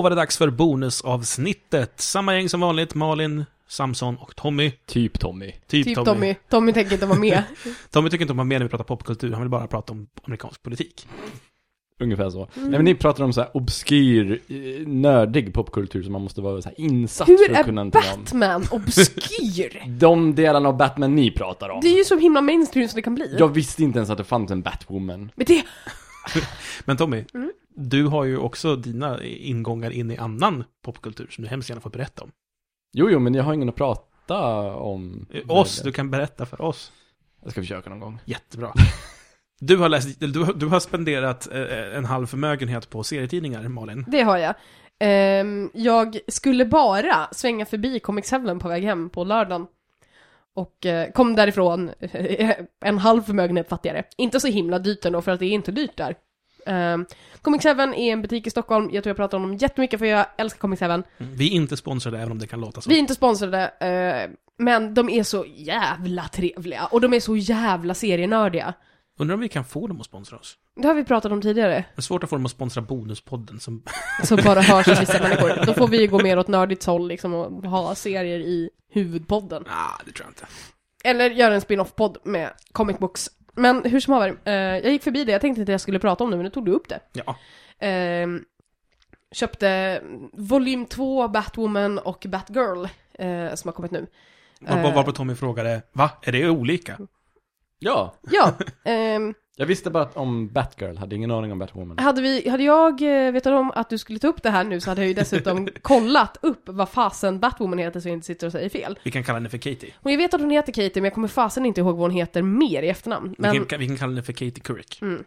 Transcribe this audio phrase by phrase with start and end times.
[0.00, 1.92] Då var det dags för bonusavsnittet.
[2.00, 4.72] Samma gäng som vanligt, Malin, Samson och Tommy.
[4.86, 5.52] Typ Tommy.
[5.66, 6.04] Typ, Typ Tommy.
[6.04, 6.34] Tommy.
[6.48, 7.42] Tommy tänker inte vara med.
[7.90, 9.92] Tommy tycker inte om att vara med när vi pratar popkultur, han vill bara prata
[9.92, 11.06] om amerikansk politik.
[12.02, 12.38] Ungefär så.
[12.38, 12.70] Mm.
[12.70, 16.62] Nej men ni pratar om så här obskyr, eh, nördig popkultur som man måste vara
[16.62, 18.20] så här insatt Hur för att kunna är någonting om.
[18.24, 19.82] Batman obskyr?
[19.98, 21.80] De delarna av Batman ni pratar om.
[21.80, 23.36] Det är ju så himla mainstream som det kan bli.
[23.38, 25.30] Jag visste inte ens att det fanns en Batwoman.
[25.34, 25.62] Men det,
[26.84, 27.52] Men Tommy, Mm.
[27.80, 31.90] Du har ju också dina ingångar in i annan popkultur som du hemskt gärna får
[31.90, 32.30] berätta om.
[32.92, 35.26] Jo, jo, men jag har ingen att prata om.
[35.30, 36.92] Eh, Oss, du kan berätta för oss.
[37.42, 38.18] Jag ska försöka någon gång.
[38.24, 38.72] Jättebra.
[39.62, 44.04] Du har, läst, du, du har spenderat eh, en halv förmögenhet på serietidningar, Malin.
[44.08, 44.54] det har jag.
[44.98, 49.66] Ehm, jag skulle bara svänga förbi Comics Heaven på väg hem på lördagen.
[50.54, 51.90] Och eh, kom därifrån
[52.84, 54.04] en halv förmögenhet fattigare.
[54.16, 56.14] Inte så himla dyrt ändå, för att det är inte dyrt där.
[56.66, 57.06] Um,
[57.42, 60.06] Comics Heaven är en butik i Stockholm, jag tror jag pratar om dem jättemycket för
[60.06, 61.04] jag älskar Comics Heaven.
[61.18, 62.90] Vi är inte sponsrade, även om det kan låta så.
[62.90, 66.86] Vi är inte sponsrade, eh, men de är så jävla trevliga.
[66.86, 68.74] Och de är så jävla serienördiga.
[69.18, 70.56] Undrar om vi kan få dem att sponsra oss?
[70.76, 71.74] Det har vi pratat om tidigare.
[71.74, 73.82] Det är svårt att få dem att sponsra Bonuspodden som...
[74.24, 75.66] Som bara hörs av vissa människor.
[75.66, 79.64] Då får vi gå mer åt nördigt håll liksom och ha serier i huvudpodden.
[79.68, 80.46] Ah, det tror jag inte.
[81.04, 83.30] Eller göra en spin-off-podd med comic books.
[83.54, 85.98] Men hur som haver, eh, jag gick förbi det, jag tänkte inte att jag skulle
[85.98, 87.00] prata om det, men nu tog du upp det.
[87.12, 87.36] Ja.
[87.86, 88.28] Eh,
[89.32, 90.00] köpte
[90.32, 92.84] volym 2 Batwoman och Batgirl,
[93.18, 94.06] eh, som har kommit nu.
[94.60, 94.94] Var, Eh.
[94.94, 96.10] varpå Tommy frågade, va?
[96.22, 96.98] Är det olika?
[97.78, 98.52] Ja, Ja,
[98.84, 101.98] ehm, jag visste bara om Batgirl, hade ingen aning om Batwoman.
[101.98, 104.80] hade, vi, hade jag eh, vetat om att du skulle ta upp det här nu
[104.80, 108.46] så hade jag ju dessutom kollat upp vad fasen Batwoman heter så jag inte sitter
[108.46, 108.98] och säger fel.
[109.02, 109.94] Vi kan kalla henne för Katie.
[109.96, 112.10] Och jag vet att hon heter Katie, men jag kommer fasen inte ihåg vad hon
[112.10, 113.34] heter mer i efternamn.
[113.38, 115.02] Men, Vi, kan, vi kan kalla henne för Katie Couric.
[115.02, 115.24] mm.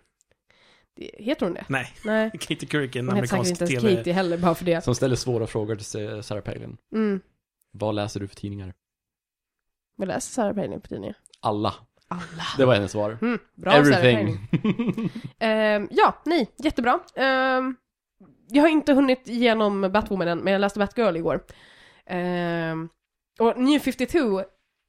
[0.96, 1.66] Det- Heter hon det?
[1.70, 2.32] Nej, Nej.
[2.40, 3.96] Katie Couric är en Hon heter amerikansk inte ens TV...
[3.96, 4.84] Katie heller, bara för det.
[4.84, 6.78] Som ställer svåra frågor till Sarah Palin.
[6.96, 7.20] Mm.
[7.72, 8.74] Vad läser du för tidningar?
[9.96, 11.16] Vad läser Sarah Palin på tidningen?
[11.40, 11.74] Alla.
[12.14, 12.44] Alla.
[12.58, 13.18] Det var hennes svar.
[13.22, 14.40] Mm, bra Everything.
[15.40, 17.00] Ehm, ja, nej, jättebra.
[17.16, 17.76] Ehm,
[18.50, 21.44] jag har inte hunnit igenom Batwoman än, men jag läste Batgirl igår.
[22.06, 22.90] Ehm,
[23.40, 24.44] och New 52,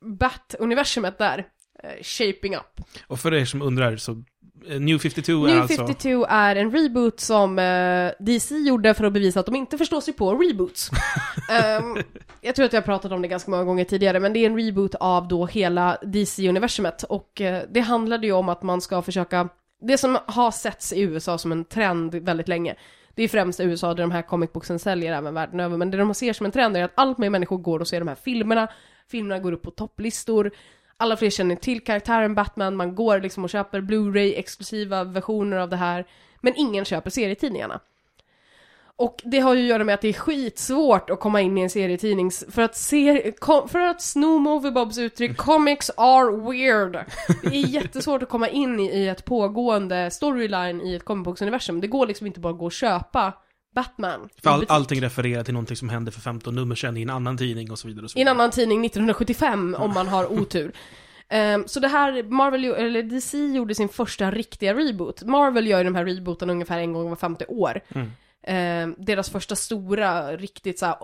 [0.04, 1.46] Bat-universumet där,
[1.82, 2.80] eh, shaping up.
[3.06, 4.22] Och för er som undrar så,
[4.68, 5.86] New 52 är New alltså...
[5.86, 10.00] 52 är en reboot som eh, DC gjorde för att bevisa att de inte förstår
[10.00, 10.90] sig på reboots.
[11.50, 11.96] Ehm,
[12.40, 14.46] jag tror att jag har pratat om det ganska många gånger tidigare, men det är
[14.46, 17.02] en reboot av då hela DC-universumet.
[17.02, 19.48] Och eh, det handlade ju om att man ska försöka,
[19.82, 22.74] det som har setts i USA som en trend väldigt länge,
[23.14, 25.90] det är främst i USA där de här comic booksen säljer även världen över, men
[25.90, 28.08] det de ser som en trend är att allt mer människor går och ser de
[28.08, 28.68] här filmerna,
[29.10, 30.50] filmerna går upp på topplistor,
[30.96, 35.68] alla fler känner till karaktären Batman, man går liksom och köper Blu-ray exklusiva versioner av
[35.68, 36.06] det här,
[36.40, 37.80] men ingen köper serietidningarna.
[38.96, 41.60] Och det har ju att göra med att det är skitsvårt att komma in i
[41.60, 47.04] en serietidning, för att, se, kom, för att sno Movie Bobs uttryck, comics are weird.
[47.42, 51.80] Det är jättesvårt att komma in i, i ett pågående storyline i ett comic books-universum.
[51.80, 53.32] Det går liksom inte bara att gå och köpa
[53.74, 54.28] Batman.
[54.42, 57.36] För all, allting refererar till någonting som hände för 15 nummer sedan i en annan
[57.38, 58.04] tidning och så vidare.
[58.04, 58.34] Och så I en vidare.
[58.34, 60.72] annan tidning 1975 om man har otur.
[61.28, 65.22] Ehm, så det här, Marvel, eller DC gjorde sin första riktiga reboot.
[65.22, 67.80] Marvel gör ju de här rebooten ungefär en gång var femte år.
[67.88, 68.10] Mm.
[68.42, 70.96] Ehm, deras första stora, riktigt så här,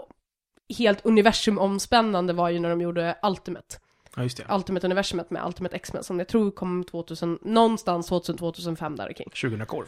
[0.78, 3.76] helt universumomspännande var ju när de gjorde Ultimate.
[4.16, 4.54] Ja, just det.
[4.54, 9.28] Ultimate universumet med Ultimate X-Men som jag tror kom 2000, någonstans 2000-2005 där kring.
[9.32, 9.87] 20 korv.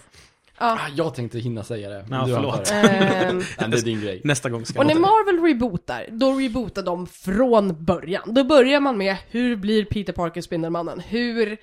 [0.62, 0.78] Ja.
[0.80, 2.04] Ah, jag tänkte hinna säga det.
[2.08, 2.70] men Ja, du har förlåt.
[2.72, 4.20] Ehm, Nej, det är din grej.
[4.24, 4.94] Nästa gång ska Och när.
[4.94, 8.34] Marvel rebootar, då rebootar de från början.
[8.34, 11.00] Då börjar man med hur blir Peter Parker Spindelmannen?
[11.00, 11.58] Hur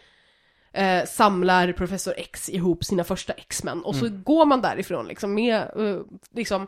[0.74, 3.84] eh, samlar Professor X ihop sina första X-Men?
[3.84, 6.68] Och så går man därifrån liksom med eh, liksom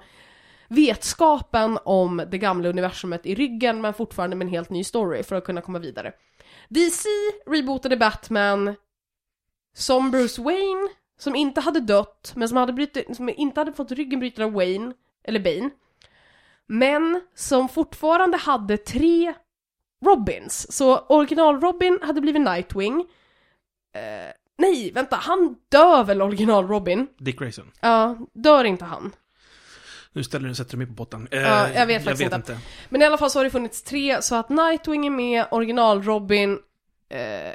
[0.68, 5.36] vetskapen om det gamla universumet i ryggen men fortfarande med en helt ny story för
[5.36, 6.13] att kunna komma vidare.
[6.69, 7.10] DC
[7.45, 8.75] rebootade Batman
[9.74, 10.88] som Bruce Wayne,
[11.21, 14.51] som inte hade dött, men som, hade brutit, som inte hade fått ryggen bruten av
[14.51, 15.69] Wayne, eller Bane.
[16.68, 19.33] Men som fortfarande hade tre
[20.06, 20.71] Robins.
[20.71, 23.00] Så original-Robin hade blivit Nightwing.
[23.94, 27.07] Eh, nej, vänta, han dör väl original-Robin?
[27.18, 27.71] Dick Grayson.
[27.81, 29.12] Ja, dör inte han?
[30.13, 31.27] Nu ställer du, sätter du mig på botten.
[31.31, 32.51] Eh, Ja, jag vet faktiskt jag vet inte.
[32.51, 32.65] inte.
[32.89, 36.59] Men i alla fall så har det funnits tre, så att Nightwing är med, original-Robin,
[37.09, 37.53] eh,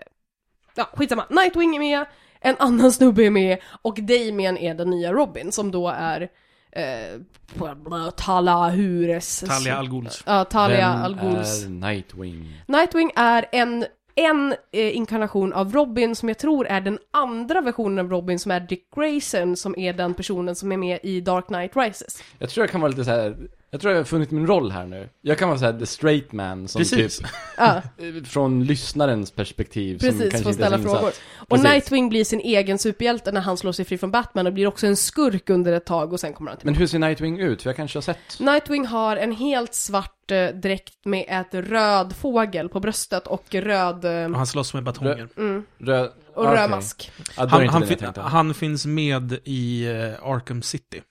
[0.75, 2.07] ja skitsamma, Nightwing är med,
[2.47, 6.29] en annan snubbe är med och Damien är den nya Robin som då är
[6.73, 9.41] eh, Tala Hures.
[9.41, 10.23] Talia Al Ghuls.
[10.27, 11.67] Ja, Talia Al Ghuls.
[11.69, 12.63] Nightwing?
[12.67, 13.85] Nightwing är en
[14.19, 18.51] en eh, inkarnation av Robin som jag tror är den andra versionen av Robin som
[18.51, 22.23] är Dick Grayson som är den personen som är med i Dark Knight Rises.
[22.39, 23.37] Jag tror jag kan vara lite så här.
[23.71, 25.09] Jag tror jag har funnit min roll här nu.
[25.21, 27.19] Jag kan vara så här the straight man som Precis.
[27.19, 27.27] typ,
[27.57, 27.83] Ja,
[28.25, 30.93] från lyssnarens perspektiv som precis, kanske får inte är ställa insatt.
[30.93, 31.13] frågor.
[31.39, 31.65] Och Precis.
[31.65, 34.87] Nightwing blir sin egen superhjälte när han slår sig fri från Batman och blir också
[34.87, 36.71] en skurk under ett tag och sen kommer han tillbaka.
[36.73, 37.63] Men hur ser Nightwing ut?
[37.63, 38.41] För jag kanske har sett.
[38.41, 44.05] Nightwing har en helt svart eh, dräkt med ett röd fågel på bröstet och röd...
[44.05, 45.29] Eh, Och han slåss med batonger.
[45.37, 46.11] mm, Röd...
[46.35, 46.69] och Ah, röd okej.
[46.69, 47.13] mask.
[47.37, 48.21] Ja, då är Han, inte han, jag fin- tänkte.
[48.21, 51.03] han finns med i eh, Arkham City.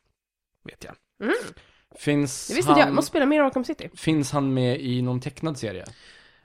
[0.69, 0.93] Vet jag.
[1.23, 1.35] Mm.
[1.99, 2.79] Finns Det visste han...
[2.79, 3.89] jag måste spela mer Arkham City.
[3.95, 5.85] Finns han med i någon tecknad serie?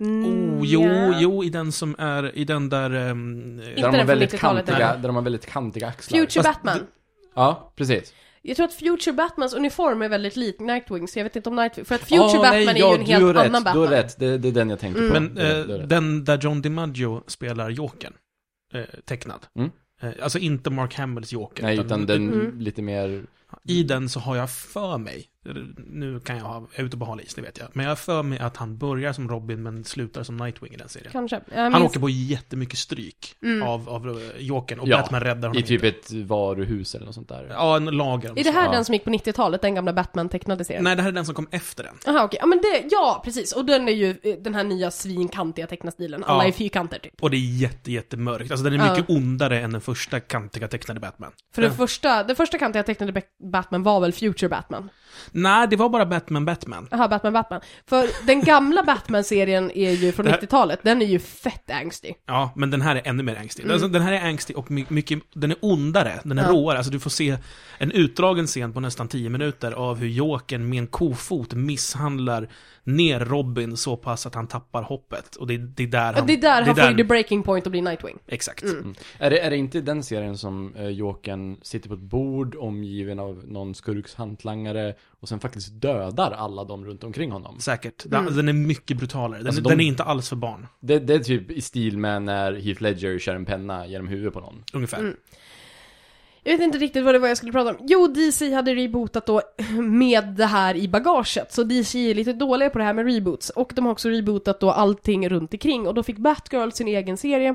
[0.01, 0.25] Mm,
[0.61, 1.19] Oh, jo, ja.
[1.21, 2.91] jo, i den som är, i den där...
[2.91, 5.01] ehm, Där de har väldigt 90-talet, kantiga, eller?
[5.03, 6.19] där de har väldigt kantiga axlar.
[6.19, 6.87] Future Fast Batman.
[7.35, 8.15] Ja, precis.
[8.43, 11.57] Jag tror att Future Batmans uniform är väldigt lik Nightwing, så jag vet inte om
[11.57, 11.85] Nightwing...
[11.85, 13.75] För att Future Ah, Batman nej, är ja, ju en helt rätt, annan Batman.
[13.75, 15.21] Du har rätt, det, det är den jag tänkte på.
[15.21, 18.13] Men eh, den där John DiMaggio spelar Jokern,
[18.75, 19.47] eh, tecknad.
[19.59, 19.71] Mm.
[20.03, 21.63] Eh, alltså inte Mark Hamills Joker.
[21.63, 22.61] Nej, utan den Mm.
[22.61, 23.23] lite mer...
[23.65, 25.25] I den så har jag för mig,
[25.77, 27.69] nu kan jag ha, jag är ute på hal is, det vet jag.
[27.73, 30.77] Men jag har för mig att han börjar som Robin men slutar som Nightwing i
[30.77, 31.13] den serien.
[31.13, 31.41] Kanske.
[31.55, 33.63] Han minns- åker på jättemycket stryk Mm.
[33.69, 35.89] av, av eh, Jokern och Ja, Batman räddar honom I typ inte.
[35.89, 37.47] ett varuhus eller något sånt där.
[37.51, 38.39] Ja, en lager.
[38.39, 38.71] Är det här Ja.
[38.73, 40.85] den som gick på 90-talet, den gamla Batman-tecknade serien?
[40.85, 41.95] Nej, det här är den som kom efter den.
[42.07, 44.91] Jaha okej, ja men det, ja precis, och den är ju eh, den här nya
[44.91, 46.49] svinkantiga tecknarstilen, alla Ja.
[46.49, 47.23] är fyrkanter typ.
[47.23, 48.51] Och det är jätte, jättemörkt.
[48.51, 48.93] Alltså den är Ja.
[48.95, 51.33] mycket ondare än den första kantiga tecknade Batman.
[51.55, 54.91] För den första, den första kantiga tecknade Ba- Batman var väl Future Batman?
[55.33, 56.89] Nej, det var bara Batman, Batman.
[56.91, 57.61] Jaha, Batman, Batman.
[57.87, 62.15] För den gamla Batman-serien är ju från Det här- 90-talet, den är ju fett angstig.
[62.27, 63.63] Ja, men den här är ännu mer angstig.
[63.63, 63.73] Mm.
[63.73, 66.49] Alltså, den här är angstig och my- mycket, den är ondare, den är Ja.
[66.51, 66.77] råare.
[66.77, 67.37] Alltså du får se
[67.79, 72.49] en utdragen scen på nästan 10 minuter av hur Jokern med en kofot misshandlar
[72.85, 75.37] ner Robin så pass att han tappar hoppet.
[75.37, 76.27] Och det, det är där han...
[76.27, 78.19] det är där han det får ju the breaking point och blir Nightwing.
[78.27, 78.63] Exakt.
[78.63, 78.79] Mm.
[78.79, 78.95] Mm.
[79.19, 83.19] Är, det, är det inte den serien som eh, Jokern sitter på ett bord omgiven
[83.19, 87.61] av någon skurks hantlangare och sen faktiskt dödar alla de runt omkring honom?
[87.61, 88.05] Säkert.
[88.07, 88.25] Mm.
[88.25, 89.39] Den, den är mycket brutalare.
[89.39, 90.67] Den, Alltså, de- den är inte alls för barn.
[90.81, 94.35] Det, det är typ i stil med när Heath Ledger kör en penna genom huvudet
[94.35, 94.65] på någon.
[94.73, 94.99] Ungefär.
[94.99, 95.17] Mm.
[96.43, 97.77] Jag vet inte riktigt vad det var jag skulle prata om.
[97.81, 99.43] Jo, DC hade rebootat då
[99.83, 101.53] med det här i bagaget.
[101.53, 103.51] Så DC är lite dåliga på det här med reboots.
[103.51, 105.87] Och de har också rebootat då allting runt omkring.
[105.87, 107.55] Och då fick Batgirl sin egen serie.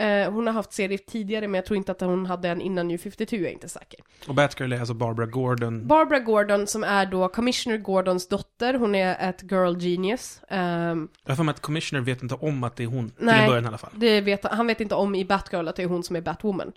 [0.00, 2.88] Eh, hon har haft serier tidigare, men jag tror inte att hon hade en innan
[2.88, 4.00] New 52, jag är inte säker.
[4.28, 5.86] Och Batgirl är alltså Barbara Gordon.
[5.86, 10.40] Barbara Gordon, som är då Commissioner Gordons dotter, hon är ett girl genius.
[10.48, 13.10] Ehm, Jag har för mig att Commissioner vet inte om att det är hon.
[13.10, 13.40] Till Nej.
[13.40, 13.90] en början i alla fall.
[13.94, 16.72] det vet, han vet inte om i Batgirl att det är hon som är Batwoman.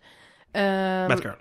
[0.54, 1.32] Ehm, Batgirl.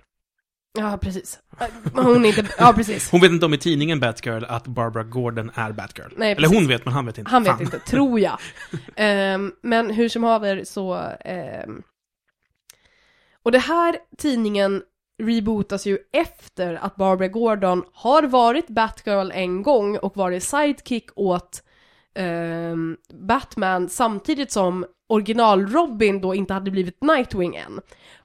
[0.78, 1.38] Ja, precis.
[1.60, 3.10] Eh, Hon är inte, ja precis.
[3.10, 6.12] Hon vet inte om i tidningen Batgirl att Barbara Gordon är Batgirl.
[6.16, 7.30] Nej, Eller hon vet, men han vet inte.
[7.30, 7.62] Han vet Fan.
[7.62, 8.38] inte, tror jag.
[8.96, 10.94] Ehm, men hur som haver så...
[11.20, 11.82] ehm,
[13.42, 14.82] och det här tidningen
[15.22, 21.62] rebootas ju efter att Barbara Gordon har varit Batgirl en gång och varit sidekick åt
[22.14, 27.80] ehm, Batman samtidigt som original-Robin då inte hade blivit Nightwing än.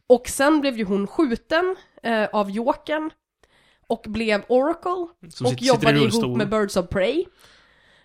[0.10, 1.76] Och sen blev ju hon skjuten
[2.08, 3.10] eh, av Jokern
[3.88, 6.24] och blev Oracle Som och sitter, sitter jobbade rullstol.
[6.26, 7.26] ihop med Birds of Prey.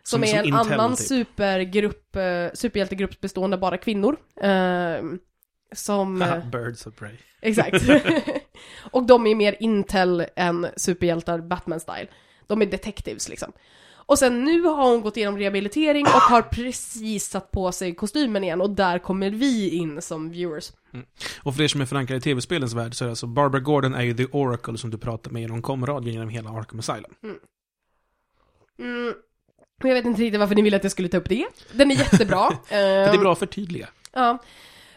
[0.03, 1.07] Som, Som- är som en Intel, annan typ.
[1.07, 4.17] supergrupp, eh, superhjältegrupp bestående av bara kvinnor.
[4.41, 5.19] Ehm,
[5.75, 6.23] som...
[6.23, 7.17] eh, Birds of Prey.
[7.41, 7.83] exakt.
[8.91, 12.09] och de är mer Intel än superhjältar Batman-style.
[12.47, 13.53] De är detectives liksom.
[14.07, 18.45] Och sen nu har hon gått igenom rehabilitering och har precis satt på sig kostymen
[18.45, 20.73] igen och där kommer vi in som viewers.
[21.43, 23.95] Och för er som är förankrade i tv-spelens värld så är det alltså Barbara Gordon
[23.95, 27.15] är ju the Oracle som du pratar med genom komradion genom hela Arkham Asylum.
[28.79, 29.15] Mm.
[29.83, 31.47] Och jag vet inte riktigt varför ni ville att jag skulle ta upp det.
[31.73, 32.51] Den är jättebra.
[32.69, 33.89] För det är bra att förtydliga.
[34.13, 34.39] Ja.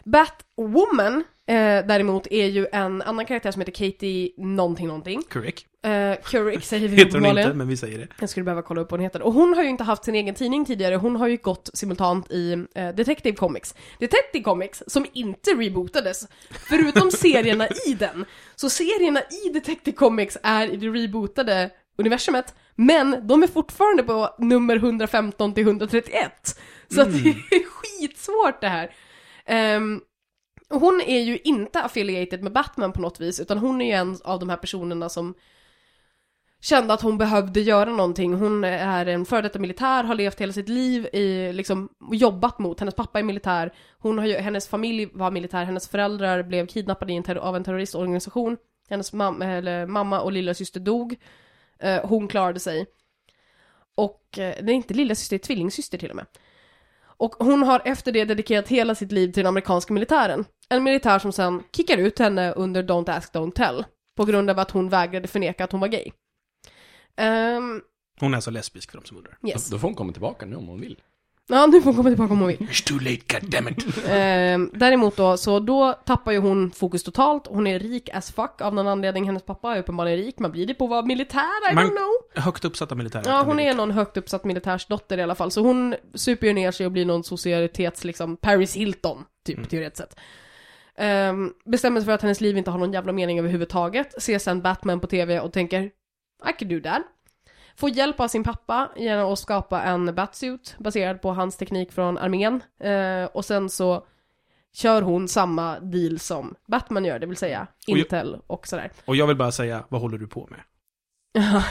[0.06, 5.22] Batwoman eh, däremot är ju en annan karaktär som heter Katie någonting någonting.
[5.28, 5.66] Correct.
[5.84, 8.08] Eh, Couric säger vi Heter hon inte, men vi säger det.
[8.20, 9.22] Jag skulle behöva kolla upp vad hon heter.
[9.22, 12.30] Och hon har ju inte haft sin egen tidning tidigare, hon har ju gått simultant
[12.30, 13.74] i eh, Detective Comics.
[13.98, 20.74] Detective Comics, som inte rebootades, förutom serierna i den, så serierna i Detective Comics är
[20.74, 26.60] i det rebootade universumet, men de är fortfarande på nummer 115 till 131.
[26.88, 28.90] Så att det är skitsvårt det här.
[29.76, 30.00] Um,
[30.70, 33.92] och hon är ju inte affiliated med Batman på något vis, utan hon är ju
[33.92, 35.34] en av de här personerna som
[36.60, 38.34] kände att hon behövde göra någonting.
[38.34, 42.80] Hon är en före detta militär, har levt hela sitt liv i, liksom, jobbat mot,
[42.80, 47.12] hennes pappa är militär, hon har ju, hennes familj var militär, hennes föräldrar blev kidnappade
[47.12, 48.56] en av en terroristorganisation,
[48.88, 51.16] hennes mam eller, mamma och lilla syster dog,
[51.78, 52.86] Eh, hon klarade sig.
[53.94, 56.26] Och, eh, det är inte lilla syster, det är tvillingsyster till och med.
[57.18, 60.44] Och hon har efter det dedikerat hela sitt liv till den amerikanska militären.
[60.68, 63.84] En militär som sen kickar ut henne under Don't Ask Don't Tell.
[64.16, 66.10] På grund av att hon vägrade förneka att hon var gay.
[67.16, 67.82] Ehm,
[68.20, 69.38] Hon är alltså lesbisk för de som undrar.
[69.46, 69.70] yes.
[69.70, 71.02] Då får hon komma tillbaka nu om hon vill.
[71.48, 72.56] Ja, nu får hon komma tillbaka om hon vill.
[72.56, 73.84] It's too late, goddammit.
[74.08, 77.46] Ehm, däremot då, så då tappar ju hon fokus totalt.
[77.46, 79.24] Hon är rik as fuck av någon anledning.
[79.24, 80.38] Hennes pappa är uppenbarligen rik.
[80.38, 82.42] Man blir det på att vara militär, I Man- don't know.
[82.44, 83.24] Högt uppsatta militärer.
[83.26, 85.50] Ja, hon är någon högt uppsatt militärsdotter i alla fall.
[85.50, 89.68] Så hon super ju ner sig och blir någon societets, liksom, Paris Hilton, typ, Mm.
[89.68, 90.16] teoretiskt sett.
[90.98, 94.22] Ehm, bestämmer sig för att hennes liv inte har någon jävla mening överhuvudtaget.
[94.22, 95.80] Ser sen Batman på TV och tänker,
[96.48, 97.02] I can do that.
[97.76, 102.18] Får hjälp av sin pappa genom att skapa en batsuit baserad på hans teknik från
[102.18, 102.62] armén.
[102.80, 104.06] Eh, och sen så
[104.72, 108.92] kör hon samma deal som Batman gör, det vill säga jag- Intel och sådär.
[109.04, 110.60] Och jag vill bara säga, vad håller du på med?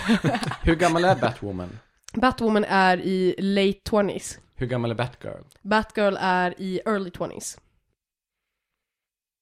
[0.63, 1.79] Hur gammal är Batwoman?
[2.13, 4.37] Batwoman är i late 20s.
[4.55, 5.43] Hur gammal är Batgirl?
[5.61, 7.59] Batgirl är i early 20s.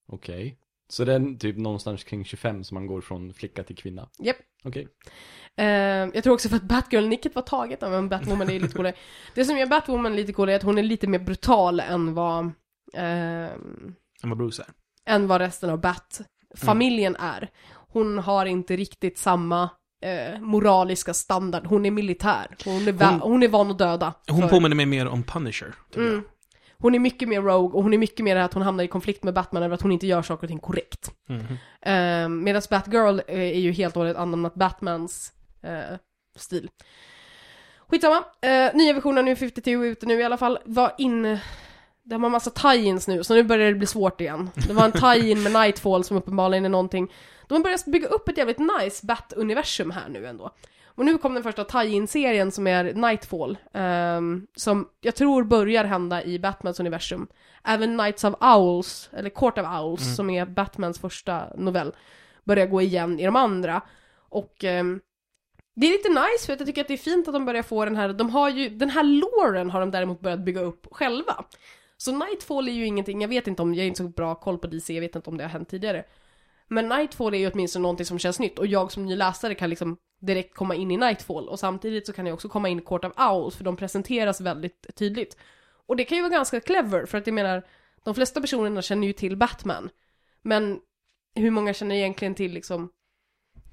[0.08, 0.58] Okej.
[0.94, 4.10] Så det är typ någonstans kring 25 som man går från flicka till kvinna?
[4.20, 4.36] Japp.
[4.64, 4.88] Okej.
[5.58, 5.66] Eh,
[6.14, 8.94] jag tror också för att Batgirl-nicket var taget av en Batwoman, det är lite coolare.
[9.36, 12.52] Det som gör Batwoman lite coolare är att hon är lite mer brutal än vad,
[12.94, 15.14] ehm, Än vad Bruce är.
[15.14, 17.50] än vad resten av Bat-familjen är.
[17.72, 19.70] Hon har inte riktigt samma
[20.06, 21.66] eh, moraliska standard.
[21.66, 22.56] Hon är militär.
[22.66, 24.14] Hon är, va- Hon- hon, är van att döda.
[24.30, 26.24] Hon för- påminner mig mer om Punisher, tycker Mm.
[26.84, 29.24] Hon är mycket mer rogue och hon är mycket mer att hon hamnar i konflikt
[29.24, 31.12] med Batman över att hon inte gör saker och ting korrekt.
[31.30, 31.58] Mhm.
[31.82, 35.98] Eh, Medan Batgirl eh, är ju helt och hållet anamnat Batmans eh,
[36.36, 36.70] stil.
[37.88, 38.24] Skitsamma.
[38.42, 40.60] Eh, nya versionen nu 52 är ute nu i alla fall.
[40.66, 41.38] Var in...
[42.04, 44.50] Det har massa tie-ins nu, så nu börjar det bli svårt igen.
[44.68, 47.12] Det var en tie-in med Nightfall som uppenbarligen är någonting.
[47.48, 50.52] De har börjat bygga upp ett jävligt nice Bat-universum här nu ändå.
[50.96, 53.58] Och nu kom den första tie-in-serien som är Nightfall.
[53.74, 57.28] ehm, som jag tror börjar hända i Batmans universum.
[57.64, 60.16] Även Knights of Owls, eller Court of Owls, Mm.
[60.16, 61.96] som är Batmans första novell,
[62.44, 63.82] börjar gå igen i de andra.
[64.30, 65.00] Och ehm,
[65.76, 67.64] det är lite nice för att jag tycker att det är fint att de börjar
[67.64, 70.88] få den här, de har ju, den här loren har de däremot börjat bygga upp
[70.92, 71.46] själva.
[71.98, 74.58] Så Nightfall är ju ingenting, jag vet inte om, jag har inte så bra koll
[74.58, 76.04] på DC, jag vet inte om det har hänt tidigare.
[76.68, 79.70] Men Nightfall är ju åtminstone någonting som känns nytt och jag som ny läsare kan
[79.70, 82.82] liksom direkt komma in i Nightfall och samtidigt så kan jag också komma in i
[82.82, 85.38] Court of Owls för de presenteras väldigt tydligt.
[85.86, 87.63] Och det kan ju vara ganska clever för att jag menar,
[88.03, 89.89] de flesta personerna känner ju till Batman.
[90.42, 90.80] Men
[91.36, 92.89] hur många känner egentligen till liksom,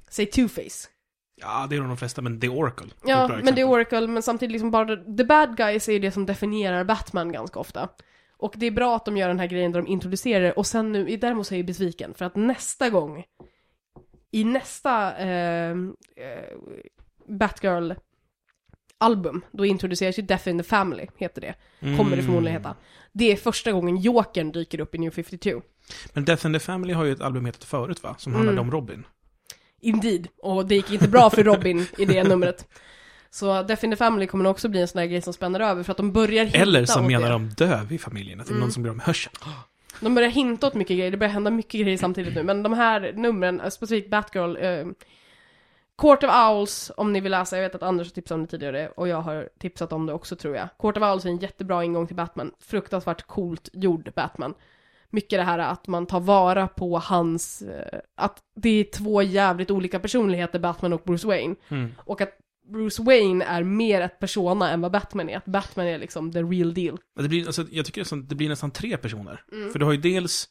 [0.08, 0.88] säg Two-Face?
[1.36, 2.88] Ja, det är nog de flesta, men The Oracle.
[3.04, 3.64] Ja, men exempel.
[3.64, 7.60] Oracle, men samtidigt liksom bara the bad guys är ju det som definierar Batman ganska
[7.60, 7.88] ofta.
[8.36, 10.66] Och det är bra att de gör den här grejen där de introducerar det, och
[10.66, 13.24] sen nu, däremot så är jag besviken, för att nästa gång,
[14.30, 15.76] i nästa eh, eh,
[17.28, 21.54] Batgirl-album, då introduceras ju Death in the Family, heter det.
[21.96, 22.76] Kommer det förmodligen heta.
[23.12, 25.62] Det är första gången Jokern dyker upp i New 52.
[26.12, 28.14] Men Death and the Family har ju ett album hetat förut, va?
[28.18, 28.68] Som handlade Mm.
[28.68, 29.04] om Robin.
[29.80, 30.28] Indeed.
[30.42, 32.68] Och det gick inte bra för Robin i det numret.
[33.30, 35.82] Så Death in the Family kommer också bli en sån där grej som spänner över
[35.82, 37.32] för att de börjar hinta Eller som åt menar det.
[37.32, 38.60] de döv i familjen, att det är Mm.
[38.60, 39.34] någon som blir med hörseln.
[40.00, 42.42] De börjar hinta åt mycket grejer, det börjar hända mycket grejer samtidigt nu.
[42.42, 44.86] Men de här numren, eh, specifikt Batgirl, eh,
[45.98, 48.50] Court of Owls, om ni vill läsa, jag vet att Anders har tipsat om det
[48.50, 50.68] tidigare och jag har tipsat om det också tror jag.
[50.78, 54.54] Court of Owls är en jättebra ingång till Batman, fruktansvärt coolt gjord Batman.
[55.10, 59.70] Mycket det här att man tar vara på hans, eh, att det är två jävligt
[59.70, 61.54] olika personligheter, Batman och Bruce Wayne.
[61.68, 61.94] Mm.
[61.98, 62.32] Och att
[62.72, 65.36] Bruce Wayne är mer ett persona än vad Batman är.
[65.36, 66.98] Att Batman är liksom the real deal.
[67.16, 69.44] Det blir, alltså, jag tycker det blir nästan tre personer.
[69.52, 69.72] Mm.
[69.72, 70.48] För du har ju dels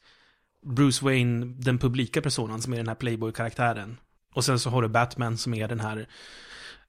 [0.66, 3.96] Bruce Wayne, den publika personen, som är den här Playboy-karaktären.
[4.34, 6.08] Och sen så har du Batman som är den här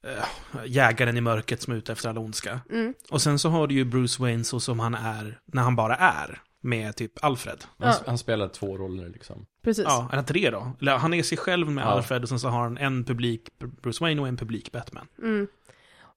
[0.03, 2.59] eh, jägaren i mörkret som är ute efter all ondska.
[2.69, 2.93] Mm.
[3.09, 5.95] Och sen så har du ju Bruce Wayne så som han är när han bara
[5.95, 6.41] är.
[6.61, 7.63] Med typ Alfred.
[7.77, 7.95] Han, Ja.
[8.05, 9.45] han spelar två roller liksom.
[9.63, 9.85] Precis.
[9.87, 10.71] Ja, eller tre då.
[10.81, 11.87] Eller han är sig själv med Ja.
[11.87, 13.49] Alfred och sen så har han en publik
[13.81, 15.07] Bruce Wayne och en publik Batman.
[15.21, 15.47] Mm.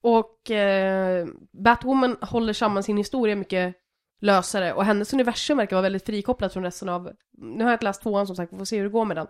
[0.01, 3.75] Och eh, Batwoman håller samman sin historia mycket
[4.21, 7.11] lösare och hennes universum verkar vara väldigt frikopplat från resten av...
[7.39, 9.17] Nu har jag inte läst tvåan som sagt, vi får se hur det går med
[9.17, 9.27] den.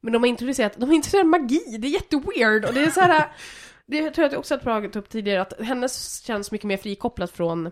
[0.00, 3.00] Men de har introducerat, de har introducerat magi, det är jätteweird och det är så
[3.00, 3.32] här.
[3.88, 6.76] Det tror jag att jag också har tagit upp tidigare, att hennes känns mycket mer
[6.76, 7.70] frikopplat från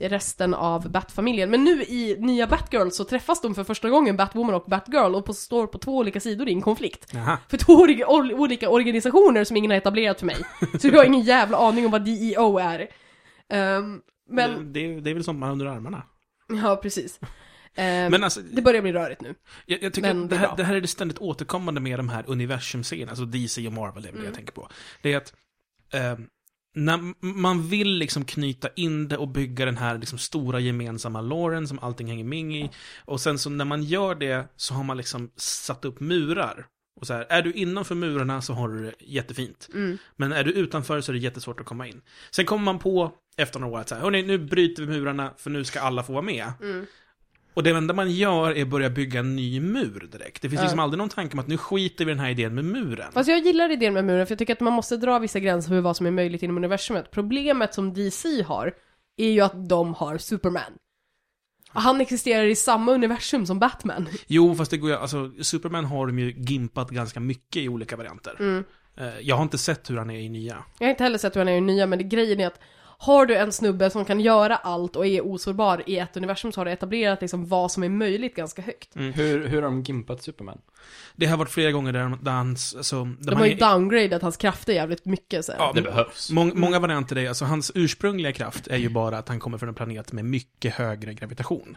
[0.00, 1.50] resten av Bat-familjen.
[1.50, 5.24] Men nu i nya Batgirl så träffas de för första gången, Batwoman och Batgirl, och
[5.24, 7.10] på, står på två olika sidor i en konflikt.
[7.14, 7.38] Jaha.
[7.48, 7.72] För två
[8.06, 10.36] ol- olika organisationer som ingen har etablerat för mig.
[10.80, 12.88] Så jag har ingen jävla aning om vad DEO är.
[13.48, 14.00] Ehm,
[14.30, 16.02] men, Det, det, det är väl sånt man har under armarna.
[16.62, 17.20] ja precis.
[17.74, 19.34] Ehm, Men alltså, det börjar bli rörigt nu.
[19.66, 22.08] jag, jag tycker det det är här, det här är det ständigt återkommande med de
[22.08, 24.24] här universumserierna, alltså DC och Marvel är väl det Mm.
[24.24, 24.68] jag tänker på.
[25.02, 25.32] Det är att
[25.92, 26.26] ehm,
[26.74, 31.68] när man vill liksom knyta in det och bygga den här liksom stora gemensamma låren
[31.68, 32.70] som allting hänger med i.
[33.04, 36.66] Och sen så när man gör det så har man liksom satt upp murar.
[37.00, 39.68] Och så här, är du innanför murarna så har du det jättefint.
[39.74, 39.98] Mm.
[40.16, 42.02] Men är du utanför så är det jättesvårt att komma in.
[42.30, 45.34] Sen kommer man på efter några år att så här, hörni, nu bryter vi murarna
[45.36, 46.52] för nu ska alla få vara med.
[46.62, 46.86] Mm.
[47.54, 50.42] Och det enda man gör är att börja bygga en ny mur direkt.
[50.42, 50.64] Det finns Ja.
[50.64, 53.12] liksom aldrig någon tanke om att nu skiter vi i den här idén med muren.
[53.12, 55.68] Fast jag gillar idén med muren, för jag tycker att man måste dra vissa gränser
[55.68, 57.10] för vad som är möjligt inom universumet.
[57.10, 58.72] Problemet som DC har,
[59.16, 60.72] är ju att de har Superman.
[61.70, 64.08] Han existerar i samma universum som Batman.
[64.26, 67.96] Jo, fast det går ju, alltså, Superman har de ju gimpat ganska mycket i olika
[67.96, 68.36] varianter.
[68.38, 68.64] Mm.
[68.96, 70.64] Eh, Jag har inte sett hur han är i nya.
[70.78, 72.60] Jag har inte heller sett hur han är i nya, men det, grejen är att
[73.00, 76.60] har du en snubbe som kan göra allt och är osårbar i ett universum så
[76.60, 78.88] har du etablerat liksom vad som är möjligt ganska högt.
[78.94, 80.58] Hur, hur har de gimpat Superman?
[81.16, 83.58] Det har varit flera gånger där, där hans, alltså, där De man har ju är-
[83.72, 85.58] downgradat hans krafter jävligt mycket så här.
[85.58, 86.30] Ja, Det behövs.
[86.30, 89.68] Mång, många varianter är, alltså hans ursprungliga kraft är ju bara att han kommer från
[89.68, 91.76] en planet med mycket högre gravitation.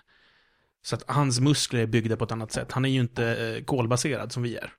[0.84, 2.72] Så att hans muskler är byggda på ett annat sätt.
[2.72, 3.26] Han är ju inte
[3.58, 4.74] eh, kolbaserad som vi är.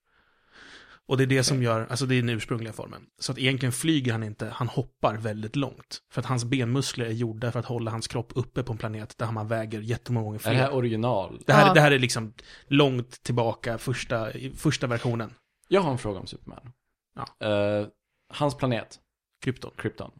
[1.08, 3.06] Och det är det som gör, alltså det är den ursprungliga formen.
[3.18, 6.02] Så att egentligen flyger han inte, han hoppar väldigt långt.
[6.12, 9.18] För att hans benmuskler är gjorda för att hålla hans kropp uppe på en planet
[9.18, 10.76] där man väger jättemånga gånger Är det här fler.
[10.76, 11.40] original?
[11.46, 11.74] Det här, Ja.
[11.74, 12.32] det här är liksom
[12.66, 15.34] långt tillbaka, första, första versionen.
[15.68, 16.72] Jag har en fråga om Superman.
[17.16, 17.46] Ja.
[17.48, 17.86] Eh,
[18.34, 18.98] hans planet,
[19.44, 19.70] Krypton.
[19.76, 20.10] Krypton.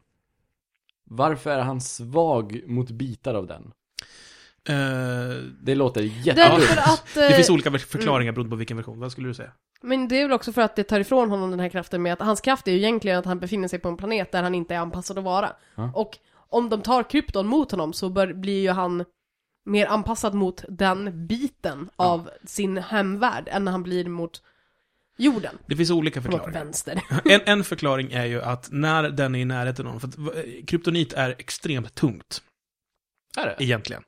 [1.05, 3.73] Varför är han svag mot bitar av den?
[4.69, 6.79] Eh, Det låter jättedumt.
[6.79, 7.15] att...
[7.15, 9.01] det eh, finns olika förklaringar beroende på vilken version.
[9.01, 9.53] Vad skulle du säga?
[9.83, 12.13] Men det är väl också för att det tar ifrån honom den här kraften med
[12.13, 14.55] att hans kraft är ju egentligen att han befinner sig på en planet där han
[14.55, 15.53] inte är anpassad att vara.
[15.75, 15.93] Ja.
[15.95, 19.05] Och om de tar krypton mot honom så bör, blir ju han
[19.65, 24.43] mer anpassad mot den biten av sin hemvärld än när han blir mot
[25.17, 25.59] jorden.
[25.67, 26.53] Det finns olika förklaringar.
[26.53, 27.03] vänster.
[27.25, 30.37] En, en förklaring är ju att när den är i närheten av någon, för att
[30.37, 32.43] eh, kryptonit är extremt tungt,
[33.37, 33.65] Är det?
[33.65, 34.03] egentligen.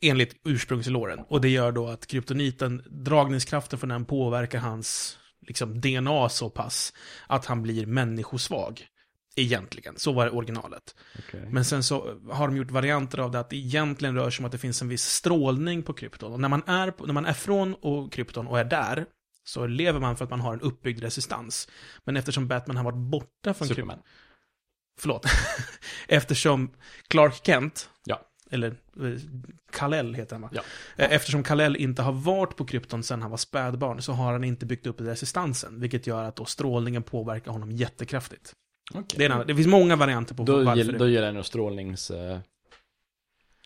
[0.00, 1.18] Enligt ursprungslåren.
[1.28, 6.92] Och det gör då att kryptoniten, dragningskraften från den påverkar hans liksom, DNA så pass
[7.26, 8.86] att han blir människosvag.
[9.36, 10.94] Egentligen, så var det originalet.
[11.18, 11.48] Okej.
[11.50, 14.46] Men sen så har de gjort varianter av det att det egentligen rör sig om
[14.46, 16.32] att det finns en viss strålning på krypton.
[16.32, 19.06] Och när man är, när man är från och krypton och är där,
[19.44, 21.68] så lever man för att man har en uppbyggd resistans.
[22.04, 23.98] Men eftersom Batman har varit borta från krypton, Superman.
[25.00, 25.26] förlåt,
[26.08, 26.70] eftersom
[27.08, 28.20] Clark Kent, Ja.
[28.52, 29.20] Eller eh,
[29.72, 30.50] Kal-El heter han va?
[30.52, 30.62] Ja.
[30.96, 34.44] Eh, Eftersom Kal-El inte har varit på krypton sedan han var spädbarn så har han
[34.44, 38.52] inte byggt upp resistansen, vilket gör att då strålningen påverkar honom jättekraftigt.
[38.94, 39.18] Okej.
[39.18, 41.46] Det, är en det finns många varianter på Då, varför det då gillar jag nog
[41.46, 42.10] strålnings...
[42.10, 42.38] eh,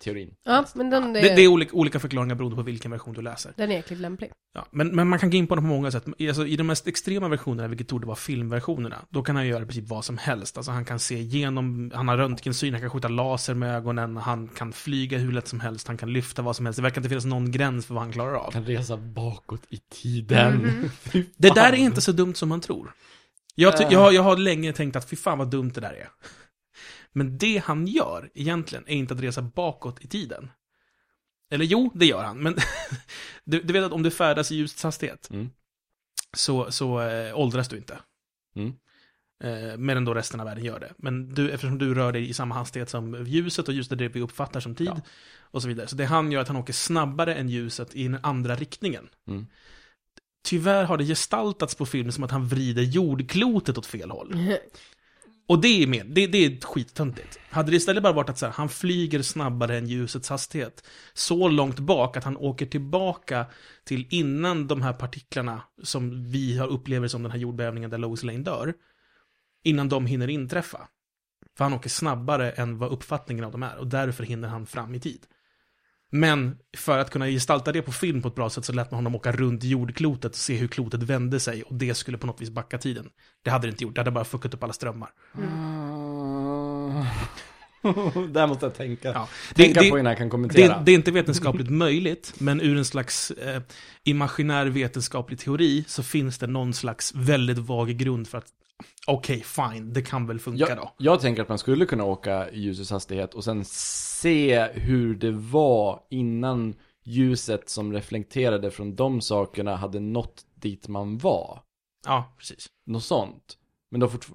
[0.02, 0.30] teorin.
[0.44, 3.52] Ja, men den, Det, det är olika, olika förklaringar beroende på vilken version du läser.
[3.56, 4.30] den är jäkligt lämplig.
[4.54, 6.04] Ja, men, men man kan gå in på den på många sätt.
[6.28, 9.66] Alltså, I de mest extrema versionerna, vilket torde vara filmversionerna, då kan han göra i
[9.66, 10.56] princip vad som helst.
[10.56, 14.48] Alltså, han kan se igenom, han har röntgensyn, han kan skjuta laser med ögonen, han
[14.48, 16.76] kan flyga hur lätt som helst, han kan lyfta vad som helst.
[16.76, 18.50] Det verkar inte finnas någon gräns för vad han klarar av.
[18.50, 20.56] Kan resa bakåt i tiden.
[20.56, 20.90] Mhm.
[21.00, 22.92] Fy Det där är inte så dumt som man tror.
[23.54, 26.08] Jag, ty- jag, jag har länge tänkt att fy fan vad dumt det där är.
[27.16, 30.50] Men det han gör egentligen är inte att resa bakåt i tiden.
[31.50, 32.56] Eller jo, det gör han, men
[33.44, 35.50] du, du vet att om du färdas i ljusets hastighet Mm.
[36.36, 37.98] så, så äh, åldras du inte.
[38.56, 38.72] Mm.
[39.44, 40.92] Eh, medan då resten av världen gör det.
[40.98, 44.20] Men du, eftersom du rör dig i samma hastighet som ljuset och ljuset det vi
[44.20, 45.00] uppfattar som tid Ja.
[45.40, 45.86] och så vidare.
[45.86, 49.08] Så det han gör är att han åker snabbare än ljuset i den andra riktningen.
[49.28, 49.46] Mm.
[50.44, 54.34] Tyvärr har det gestaltats på film som att han vrider jordklotet åt fel håll.
[55.48, 57.38] Och det är med, det, det är skittöntigt.
[57.50, 60.84] Hade det istället bara varit att så här, han flyger snabbare än ljusets hastighet.
[61.14, 63.46] Så långt bak att han åker tillbaka
[63.84, 68.22] till innan de här partiklarna som vi har upplever som den här jordbävningen där Lois
[68.22, 68.74] Lane dör.
[69.64, 70.88] Innan de hinner inträffa.
[71.56, 74.94] För han åker snabbare än vad uppfattningen av dem är och därför hinner han fram
[74.94, 75.26] i tid.
[76.10, 78.98] Men för att kunna gestalta det på film på ett bra sätt så lät man
[78.98, 82.40] honom åka runt jordklotet och se hur klotet vände sig och det skulle på något
[82.40, 83.08] vis backa tiden.
[83.42, 85.10] Det hade det inte gjort, det hade bara fuckat upp alla strömmar.
[88.32, 89.08] Där måste jag tänka.
[89.08, 89.28] Ja.
[89.54, 90.78] Tänka det, på innan jag kan kommentera.
[90.78, 93.62] det, det är inte vetenskapligt möjligt, men ur en slags eh,
[94.04, 98.46] imaginär vetenskaplig teori så finns det någon slags väldigt vag grund för att
[99.06, 100.92] okej, fine, det kan väl funka jag, då.
[100.98, 105.30] jag tänker att man skulle kunna åka i ljusets hastighet och sen se hur det
[105.30, 111.62] var innan ljuset som reflekterade från de sakerna hade nått dit man var.
[112.06, 112.66] Ja, precis.
[112.86, 113.58] Något sånt.
[113.90, 114.26] Men då fort,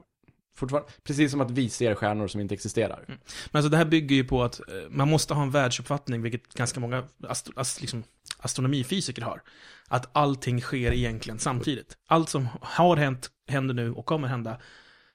[0.55, 3.03] fortfarande, precis som att vi ser stjärnor som inte existerar.
[3.07, 3.17] Men
[3.51, 6.79] alltså det här bygger ju på att eh, man måste ha en världsuppfattning, vilket ganska
[6.79, 8.03] många astro, ast, liksom,
[8.37, 9.41] astronomifysiker har.
[9.87, 11.97] Att allting sker egentligen samtidigt.
[12.07, 14.57] Allt som har hänt, händer nu och kommer hända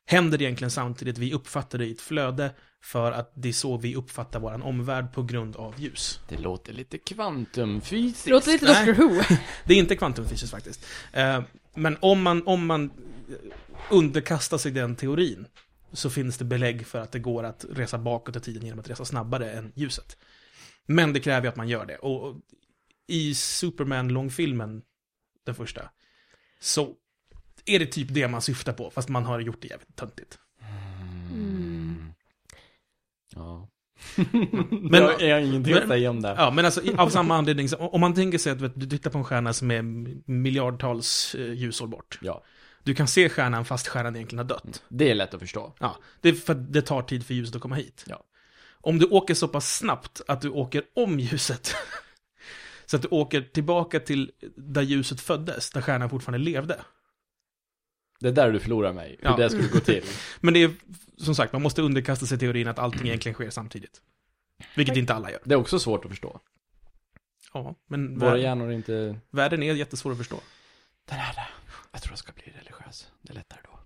[0.07, 1.19] händer egentligen samtidigt.
[1.19, 2.51] Vi uppfattar det i ett flöde
[2.83, 6.21] för att det är så vi uppfattar vår omvärld på grund av ljus.
[6.29, 8.25] Det låter lite kvantumfysiskt.
[8.25, 8.67] Det låter lite.
[8.67, 9.23] Doctor Who.
[9.65, 10.87] Det är inte kvantumfysiskt faktiskt.
[11.13, 11.43] Eh,
[11.75, 12.91] Men om man, om man
[13.91, 15.47] underkastar sig den teorin
[15.93, 18.91] så finns det belägg för att det går att resa bakåt i tiden genom att
[18.91, 20.17] resa snabbare än ljuset.
[20.87, 21.97] Men det kräver ju att man gör det.
[21.97, 22.37] Och och
[23.07, 24.83] i Superman-långfilmen,
[25.45, 25.91] den första,
[26.61, 26.95] så
[27.67, 30.39] är det typ det man syftar på, fast man har gjort det jävligt töntigt.
[31.33, 32.13] Mm.
[33.35, 33.69] Ja.
[34.71, 36.35] Men- jag ingenting att men- säga om det.
[36.39, 39.11] Ja, men alltså av samma anledning, så, om man tänker sig att vet, du tittar
[39.11, 39.83] på en stjärna som är
[40.31, 42.19] miljardtals eh, ljusår bort.
[42.23, 42.45] Ja.
[42.83, 44.83] Du kan se stjärnan fast stjärnan egentligen har dött.
[44.89, 45.75] Det är lätt att förstå.
[45.79, 48.05] Ja, det är för att det tar tid för ljuset att komma hit.
[48.09, 48.25] Ja.
[48.81, 51.75] Om du åker så pass snabbt att du åker om ljuset,
[52.87, 56.81] så att du åker tillbaka till där ljuset föddes, där stjärnan fortfarande levde.
[58.21, 59.37] Det är där du förlorar mig, hur Ja.
[59.37, 60.05] det skulle gå till.
[60.41, 60.71] Men det är,
[61.17, 64.01] som sagt, man måste underkasta sig teorin att allting egentligen sker samtidigt.
[64.77, 65.41] Vilket inte alla gör.
[65.45, 66.41] Det är också svårt att förstå.
[67.53, 69.17] Ja, men Våra världen, hjärnor är inte...
[69.31, 70.41] världen är jättesvår att förstå.
[71.05, 71.47] Den är det.
[71.93, 73.09] Jag tror jag ska bli religiös.
[73.23, 73.79] Det är lättare då.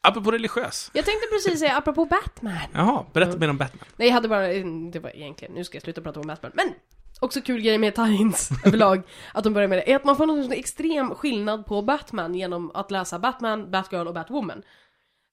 [0.00, 0.90] Apropå religiös.
[0.94, 2.58] Jag tänkte precis säga, apropå Batman.
[2.74, 3.84] Jaha, berätta mer om Batman.
[3.96, 4.46] Nej, jag hade bara,
[4.92, 6.52] det var egentligen, nu ska jag sluta prata om Batman.
[6.54, 6.74] Men!
[7.20, 9.02] Också kul grej med Times överlag,
[9.34, 12.70] att de börjar med det, är att man får någon extrem skillnad på Batman genom
[12.74, 14.62] att läsa Batman, Batgirl och Batwoman.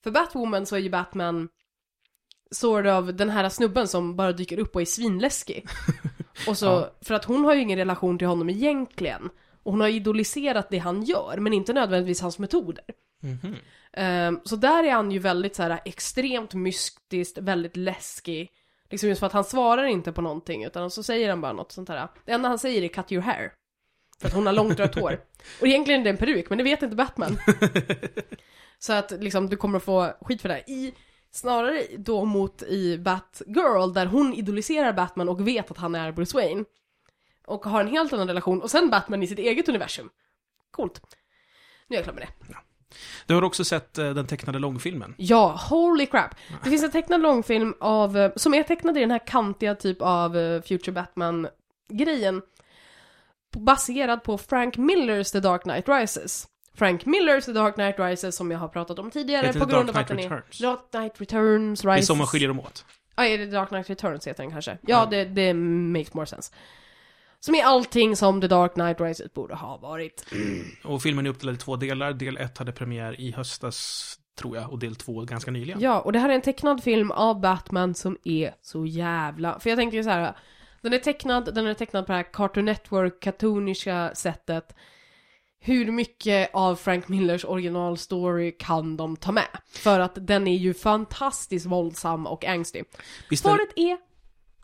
[0.04, 1.50] För Batwoman så är ju Batman
[2.52, 5.67] sort of den här snubben som bara dyker upp och är svinläskig.
[6.48, 6.91] Och så, Ja.
[7.02, 9.30] för att hon har ju ingen relation till honom egentligen.
[9.63, 12.84] Och hon har idoliserat det han gör, men inte nödvändigtvis hans metoder.
[13.21, 13.56] Mhm.
[13.93, 18.50] Ehm, så där är han ju väldigt så här extremt mystiskt, väldigt läskig.
[18.96, 21.72] Liksom just för att han svarar inte på någonting, utan så säger han bara något
[21.72, 22.08] sånt här.
[22.26, 23.52] Det enda han säger är 'cut your hair'
[24.20, 25.20] För att hon har långt rött hår.
[25.62, 27.38] Och egentligen är det en peruk, men det vet inte Batman.
[28.80, 30.56] så att liksom, du kommer att få skit för det.
[30.56, 30.70] här.
[30.70, 30.94] I,
[31.32, 36.38] snarare då mot i Batgirl, där hon idoliserar Batman och vet att han är Bruce
[36.38, 36.66] Wayne.
[37.46, 40.10] Och har en helt annan relation, och sen Batman i sitt eget universum.
[40.72, 41.02] Coolt.
[41.88, 42.56] Nu är jag klar med det.
[43.26, 45.14] Du har också sett eh, den tecknade långfilmen.
[45.18, 46.36] Ja, holy crap.
[46.64, 50.02] Det finns en tecknad långfilm av, eh, som är tecknad i den här kantiga typ
[50.02, 52.42] av eh, Future Batman-grejen.
[53.58, 56.48] Baserad på Frank Millers The Dark Knight Rises.
[56.78, 59.98] Frank Millers The Dark Knight Rises som jag har pratat om tidigare på grund av
[59.98, 60.30] att den är...
[60.62, 62.08] Dark Knight Returns, Det är Rises.
[62.08, 62.86] så man skiljer dem åt.
[63.16, 64.72] Ja, är det Dark Knight Returns heter den kanske?
[64.72, 65.06] Ja, Ja.
[65.06, 66.54] Det, det makes more sense.
[67.46, 70.26] Som är allting som The Dark Knight Rises borde ha varit.
[70.84, 72.14] Och filmen är uppdelad i två delar.
[72.14, 75.80] Del ett hade premiär i höstas, tror jag, och del två ganska nyligen.
[75.82, 79.60] Ja, och det här är en tecknad film av Batman som är så jävla...
[79.60, 80.38] För jag tänker ju så här.
[80.82, 84.76] Den är tecknad, den är tecknad på det här Cartoon Network, cartooniska sättet.
[85.60, 89.48] Hur mycket av Frank Millers originalstory kan de ta med?
[89.72, 92.84] För att den är ju fantastiskt våldsam och angstig.
[93.30, 93.98] Visst är, Svaret är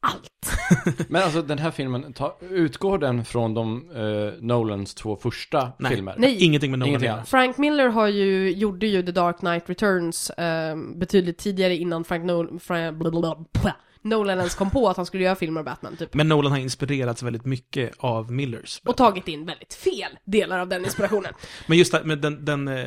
[0.01, 0.29] allt.
[1.09, 5.95] Men alltså den här filmen, ta, utgår den från de eh, Nolans två första Nej.
[5.95, 6.15] filmer?
[6.17, 6.43] Nej.
[6.43, 7.29] ingenting med någon Ingenting alls.
[7.29, 12.25] Frank Miller har ju, gjorde ju The Dark Knight Returns eh, betydligt tidigare innan Frank
[12.25, 12.59] Nolan,
[12.99, 16.13] blablabla, Nolan ens kom på att han skulle göra filmer om Batman, typ.
[16.13, 18.81] Men Nolan har inspirerats väldigt mycket av Millers.
[18.85, 21.33] Och tagit in väldigt fel delar av den inspirationen.
[21.67, 22.83] Men just det, med den, den eh,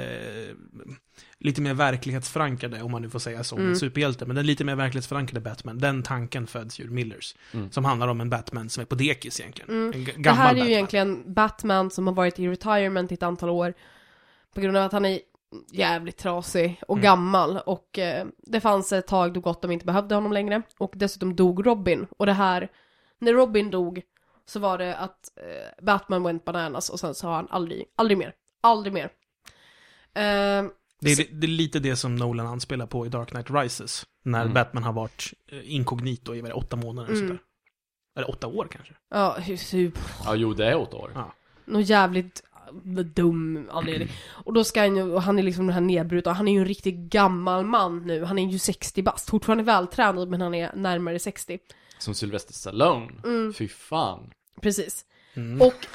[1.45, 3.77] lite mer verklighetsförankrade, om man nu får säga så, Mm.
[3.77, 7.35] superhjälte, men den lite mer verklighetsförankrade Batman, den tanken föds ju ur Millers.
[7.53, 7.71] Mm.
[7.71, 9.71] Som handlar om en Batman som är på dekis egentligen.
[9.71, 9.93] Mm.
[9.95, 10.73] En g- Det gammal här är ju Batman.
[10.73, 13.75] egentligen Batman som har varit i retirement i ett antal år.
[14.55, 15.21] På grund av att han är
[15.73, 17.03] jävligt trasig och Mm.
[17.03, 17.59] gammal.
[17.67, 20.63] Och eh, det fanns ett tag då Gotham inte behövde honom längre.
[20.79, 22.07] Och dessutom dog Robin.
[22.17, 22.69] Och det här,
[23.19, 24.03] när Robin dog
[24.47, 28.33] så var det att eh, Batman went bananas och sen sa han aldrig, aldrig mer.
[28.61, 29.11] Aldrig mer.
[30.15, 30.65] Eh,
[31.05, 34.07] Det är, det är lite det som Nolan anspelar på i Dark Knight Rises.
[34.25, 34.55] När Mm.
[34.55, 37.13] Batman har varit eh, inkognito i vad åtta månader.
[37.13, 37.25] Mm.
[37.25, 37.39] Mm.
[38.17, 38.95] Eller åtta år kanske.
[39.11, 39.93] ja, hur,
[40.25, 41.11] Ja, jo det är åtta år.
[41.15, 41.33] Ja.
[41.65, 42.43] något jävligt
[42.87, 44.09] äh, dum anledning.
[44.27, 46.53] Och då ska han ju, och han är liksom den här nedbruten, och han är
[46.53, 48.25] ju en riktigt gammal man nu.
[48.25, 51.59] Han är ju 60 bast, fortfarande vältränad men han är närmare 60.
[51.99, 53.13] Som Sylvester Stallone.
[53.25, 54.31] Mm, Fy fan.
[54.61, 55.05] precis.
[55.35, 55.63] Mm.
[55.63, 55.87] Och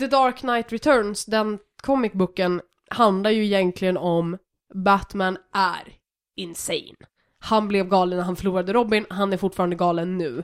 [0.00, 4.38] The Dark Knight Returns, den comicboken, handlar ju egentligen om
[4.74, 5.92] Batman är
[6.36, 6.96] insane.
[7.38, 10.42] Han blev galen när han förlorade Robin, han är fortfarande galen nu.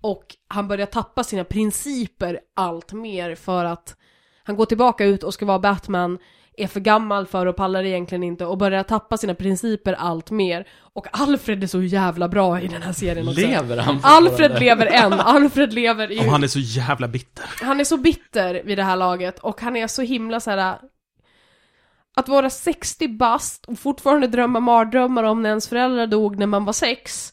[0.00, 3.96] Och han börjar tappa sina principer allt mer för att
[4.42, 6.18] han går tillbaka ut och ska vara Batman,
[6.56, 10.66] är för gammal för och pallar egentligen inte och börjar tappa sina principer allt mer.
[10.94, 13.40] Och Alfred är så jävla bra i den här serien också.
[13.40, 17.44] Lever han Alfred lever än, Alfred lever i Och han är så jävla bitter.
[17.62, 20.78] han är så bitter vid det här laget och han är så himla så här.
[22.16, 26.64] Att vara 60 bast och fortfarande drömma mardrömmar om när ens föräldrar dog när man
[26.64, 27.32] var sex.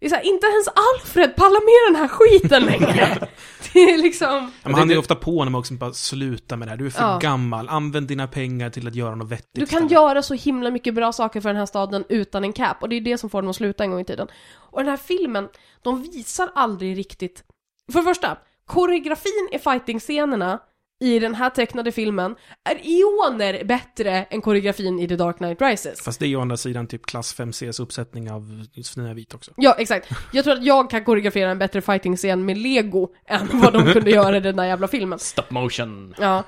[0.00, 3.28] Det är så här, inte ens Alfred pallar med den här skiten längre.
[3.72, 4.28] det är liksom...
[4.62, 6.78] Ja, men han är ju ofta på när man också bara sluta med det här.
[6.78, 7.18] Du är för Ja.
[7.18, 7.68] gammal.
[7.68, 9.48] Använd dina pengar till att göra något vettigt.
[9.52, 12.82] Du kan göra så himla mycket bra saker för den här staden utan en cap,
[12.82, 14.28] och det är det som får dem att sluta en gång i tiden.
[14.54, 15.48] Och den här filmen,
[15.82, 17.44] de visar aldrig riktigt...
[17.92, 20.58] För det första, koreografin i fighting-scenerna
[21.00, 26.00] i den här tecknade filmen är eoner bättre än koreografin i The Dark Knight Rises.
[26.00, 29.50] Fast det är ju å andra sidan typ klass 5Cs uppsättning av Snövit också.
[29.56, 30.08] Ja, exakt.
[30.32, 34.10] Jag tror att jag kan koreografera en bättre fighting-scen med lego än vad de kunde
[34.10, 35.18] göra i den där jävla filmen.
[35.18, 36.14] Stop motion.
[36.18, 36.44] Ja.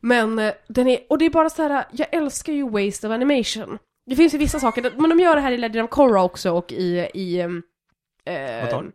[0.00, 3.12] Men eh, den är, och det är bara så här, jag älskar ju waste of
[3.12, 3.78] animation.
[4.06, 6.50] Det finns ju vissa saker, men de gör det här i Legend of Korra också
[6.50, 7.62] och i, i ehm,
[8.24, 8.90] eh, Avatar.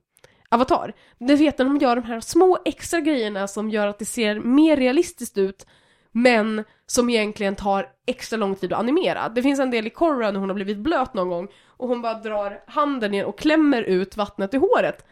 [0.49, 0.93] Avatar.
[1.17, 4.39] Du vet när de gör de här små extra grejerna som gör att det ser
[4.39, 5.65] mer realistiskt ut,
[6.11, 9.29] men som egentligen tar extra lång tid att animera.
[9.29, 12.01] Det finns en del i Korra när hon har blivit blöt någon gång, och hon
[12.01, 15.05] bara drar handen ner och klämmer ut vattnet i håret.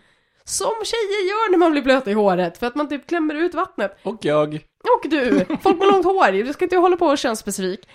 [0.44, 3.54] Som tjejer gör när man blir blöt i håret, för att man typ klämmer ut
[3.54, 3.98] vattnet.
[4.04, 4.54] Och jag.
[4.98, 7.88] Och du, folk med långt hår, du ska inte hålla på och könsspecifik.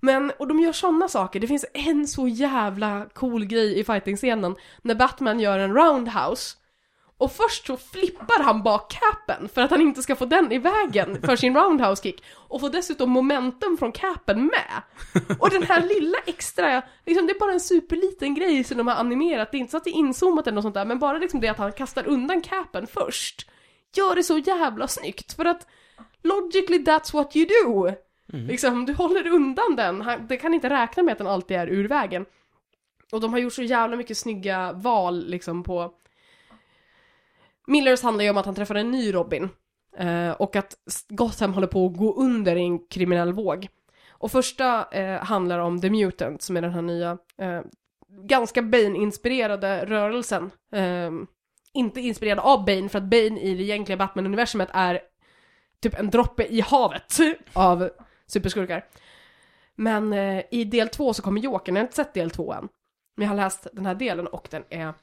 [0.00, 1.40] Men, och de gör sådana saker.
[1.40, 6.56] Det finns en så jävla cool grej i fighting-scenen när Batman gör en roundhouse.
[7.18, 10.58] Och först så flippar han bak capen för att han inte ska få den i
[10.58, 12.22] vägen för sin roundhouse kick.
[12.48, 14.82] Och får dessutom momentum från capen med.
[15.38, 18.94] Och den här lilla extra, liksom det är bara en superliten grej som de har
[18.94, 19.50] animerat.
[19.52, 21.40] Det är inte så att det är inzoomat eller något sånt där, men bara liksom
[21.40, 23.50] det att han kastar undan capen först.
[23.96, 25.66] Gör det så jävla snyggt, för att
[26.22, 27.92] logically that's what you do.
[28.48, 31.66] Liksom, du håller undan den, Han- det kan inte räkna med att den alltid är
[31.66, 32.26] ur vägen.
[33.12, 35.92] Och de har gjort så jävla mycket snygga val liksom på...
[37.68, 39.48] Millers handlar ju om att han träffar en ny Robin.
[39.96, 40.76] Eh, och att
[41.08, 43.68] Gotham håller på att gå under i en kriminell våg.
[44.10, 47.60] Och första eh, handlar om The Mutant, som är den här nya, eh,
[48.08, 50.50] ganska Bane-inspirerade rörelsen.
[50.72, 51.10] Eh,
[51.72, 55.00] inte inspirerad av Bane, för att Bane i det egentliga Batman-universumet är
[55.80, 57.18] typ en droppe i havet
[57.52, 57.90] av
[58.26, 58.84] superskurkar.
[59.74, 62.68] Men eh, i del två så kommer Jokern, jag har inte sett del två än.
[63.16, 64.94] Men jag har läst den här delen och den är...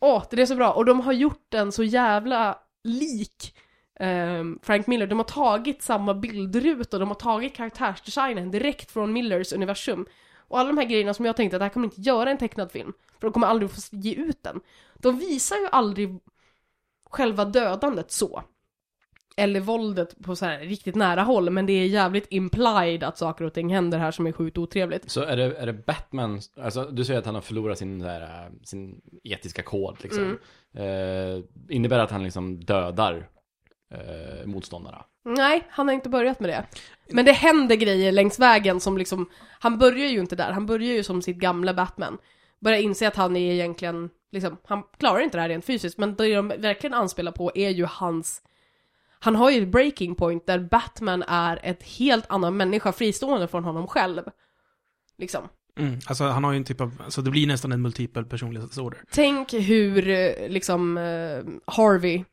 [0.00, 0.72] Åh, det är så bra!
[0.72, 3.54] Och de har gjort den så jävla lik
[4.00, 5.06] ehm, Frank Miller.
[5.06, 10.06] De har tagit samma bildruta de har tagit karaktärsdesignen direkt från Millers universum.
[10.36, 12.38] Och alla de här grejerna som jag tänkte att det här kommer inte göra en
[12.38, 12.92] tecknad film.
[13.20, 14.60] För de kommer aldrig få ge ut den.
[14.94, 16.18] De visar ju aldrig
[17.10, 18.42] själva dödandet så
[19.38, 23.44] eller våldet på så här riktigt nära håll, men det är jävligt implied att saker
[23.44, 25.10] och ting händer här som är sjukt otrevligt.
[25.10, 28.06] Så är det, är det Batman, alltså du säger att han har förlorat sin, så
[28.06, 30.38] här, sin etiska kod liksom.
[30.74, 33.28] Eh, innebär det att han liksom dödar
[33.94, 35.04] eh, motståndarna?
[35.24, 36.64] Nej, han har inte börjat med det.
[37.12, 39.28] Men det händer grejer längs vägen som liksom,
[39.60, 42.18] han börjar ju inte där, han börjar ju som sitt gamla Batman.
[42.60, 46.14] Börjar inse att han är egentligen, liksom, han klarar inte det här rent fysiskt, men
[46.14, 48.42] det de verkligen anspelar på är ju hans
[49.20, 53.64] han har ju ett breaking point där Batman är ett helt annan människa fristående från
[53.64, 54.22] honom själv.
[55.18, 55.48] Liksom.
[55.78, 55.98] Mm.
[56.06, 59.00] Alltså han har ju en typ av, alltså det blir nästan en multipel personlighetsorder.
[59.10, 62.24] Tänk hur eh, liksom eh, Harvey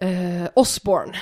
[0.00, 1.12] eh, Osborn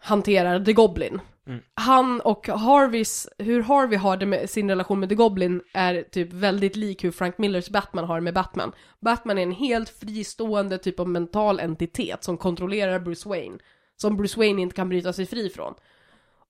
[0.00, 1.20] hanterar The Goblin.
[1.46, 1.60] Mm.
[1.74, 6.32] Han och Harveys, hur Harvey har det med sin relation med The Goblin är typ
[6.32, 8.72] väldigt lik hur Frank Millers Batman har med Batman.
[9.00, 13.58] Batman är en helt fristående typ av mental entitet som kontrollerar Bruce Wayne.
[13.96, 15.74] Som Bruce Wayne inte kan bryta sig fri från.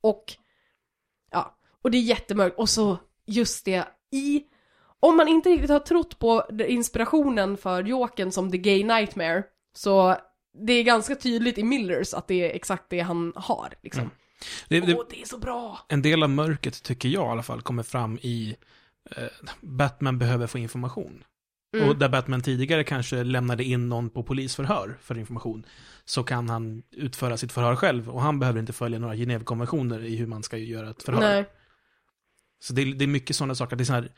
[0.01, 0.25] Och,
[1.31, 2.59] ja, och det är jättemörkt.
[2.59, 4.45] Och så just det, i
[5.01, 9.43] om man inte riktigt har trott på inspirationen för Jokern som The Gay Nightmare,
[9.75, 10.17] så
[10.67, 14.03] det är ganska tydligt i Millers att det är exakt det han har, liksom.
[14.03, 14.15] Mm.
[14.69, 15.79] Det, Åh, det, det är så bra!
[15.89, 18.57] en del av mörkret, tycker jag i alla fall, kommer fram i
[19.17, 19.25] eh,
[19.61, 21.25] Batman behöver få information.
[21.77, 21.89] Mm.
[21.89, 25.67] Och där Batman tidigare kanske lämnade in någon på polisförhör för information,
[26.05, 28.11] så kan han utföra sitt förhör själv.
[28.11, 31.21] Och han behöver inte följa några Genèvekonventioner i hur man ska göra ett förhör.
[31.21, 31.45] Nej.
[32.61, 33.77] Så det är, det är mycket sådana saker.
[33.77, 34.13] Det är så här,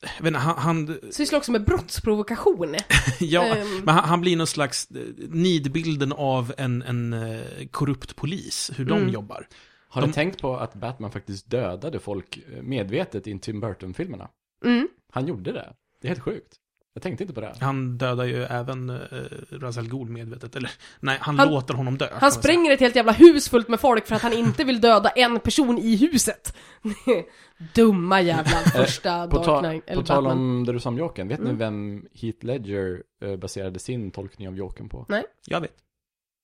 [0.00, 2.74] jag vet inte, han, han, Sysslar också med brottsprovokation.
[3.20, 3.78] ja, Ehm.
[3.84, 8.84] men han, han blir någon slags eh, nidbilden av en, en eh, korrupt polis, hur
[8.84, 9.12] de Mm.
[9.12, 9.48] jobbar.
[9.88, 14.28] Har De- du tänkt på att Batman faktiskt dödade folk eh, medvetet i Tim Burton-filmerna?
[14.64, 14.88] Mm.
[15.12, 15.72] Han gjorde det.
[16.00, 16.56] Det är helt sjukt.
[16.96, 17.54] Jag tänkte inte på det.
[17.60, 18.94] Han dödar ju även eh,
[19.50, 22.08] Ra's al Ghul medvetet, eller nej, han, Han- låter honom dö.
[22.12, 25.08] Han spränger ett helt jävla hus fullt med folk för att han inte vill döda
[25.10, 26.56] en person i huset.
[27.74, 30.88] Dumma jävla första Eh, På, Dark ta, Knight, eller på tal om det du sa
[30.88, 31.52] om Jokern, vet Mm.
[31.52, 35.06] ni vem Heath Ledger eh, baserade sin tolkning av Jokern på?
[35.46, 35.70] Jag vet.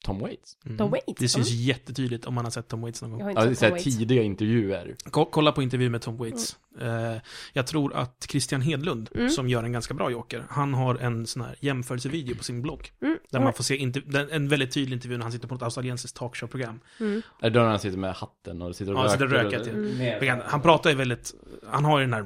[0.04, 0.56] Tom Waits.
[0.66, 0.78] Mm.
[0.78, 1.62] Tom Waits, Det syns mm.
[1.62, 3.24] jättetydligt om man har sett Tom Waits någon Jag gång.
[3.26, 3.98] har inte Ja, det är Tom Waits.
[3.98, 4.96] tidiga intervjuer.
[5.10, 6.56] Ko- Kolla på intervju med Tom Waits.
[6.80, 7.16] Eh,
[7.52, 9.30] jag tror att Christian Hedlund, Mm.
[9.30, 12.90] som gör en ganska bra Joker, han har en sån här jämförelsevideo på sin blogg.
[13.02, 13.18] Mm.
[13.30, 13.92] Där man får se
[14.32, 16.80] en väldigt tydlig intervju när han sitter på ett australiensiskt talkshow-program.
[17.00, 17.22] Mm.
[17.40, 19.12] Är det då när han sitter med hatten och sitter och Ja, röker?
[19.12, 20.20] sitter och röker, typ.
[20.20, 21.34] Men Han pratar ju väldigt,
[21.70, 22.22] han har ju den här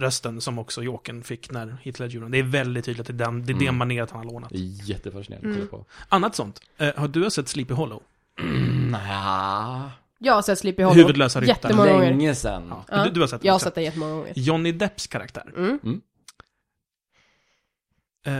[0.00, 2.28] rösten som också Jokern fick när Hitler gjorde.
[2.28, 3.76] Det är väldigt tydligt att det är, den, det, är det Mm.
[3.76, 4.50] maneret han har lånat.
[4.50, 5.68] Det är jättefascinerande att Mm.
[5.70, 5.88] kolla på.
[6.08, 6.60] Annat sånt.
[6.78, 8.02] Eh, har du har sett Sleepy Hollow?
[8.42, 10.96] Nja, Jag har sett Sleepy Hollow.
[10.98, 11.56] Huvudlösa ryttaren.
[11.62, 12.10] Jättemånga gånger.
[12.10, 12.66] länge sedan.
[12.70, 12.84] Ja.
[12.88, 13.04] Ja.
[13.04, 13.64] Du, du har sett den Jag har också.
[13.64, 14.32] sett den jättemånga gånger.
[14.36, 15.52] Johnny Depps karaktär.
[15.56, 15.78] Mm.
[15.82, 16.00] Jag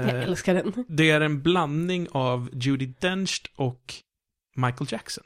[0.08, 0.84] Eh, älskar den.
[0.88, 3.94] det är en blandning av Judi Dench och
[4.56, 5.24] Michael Jackson.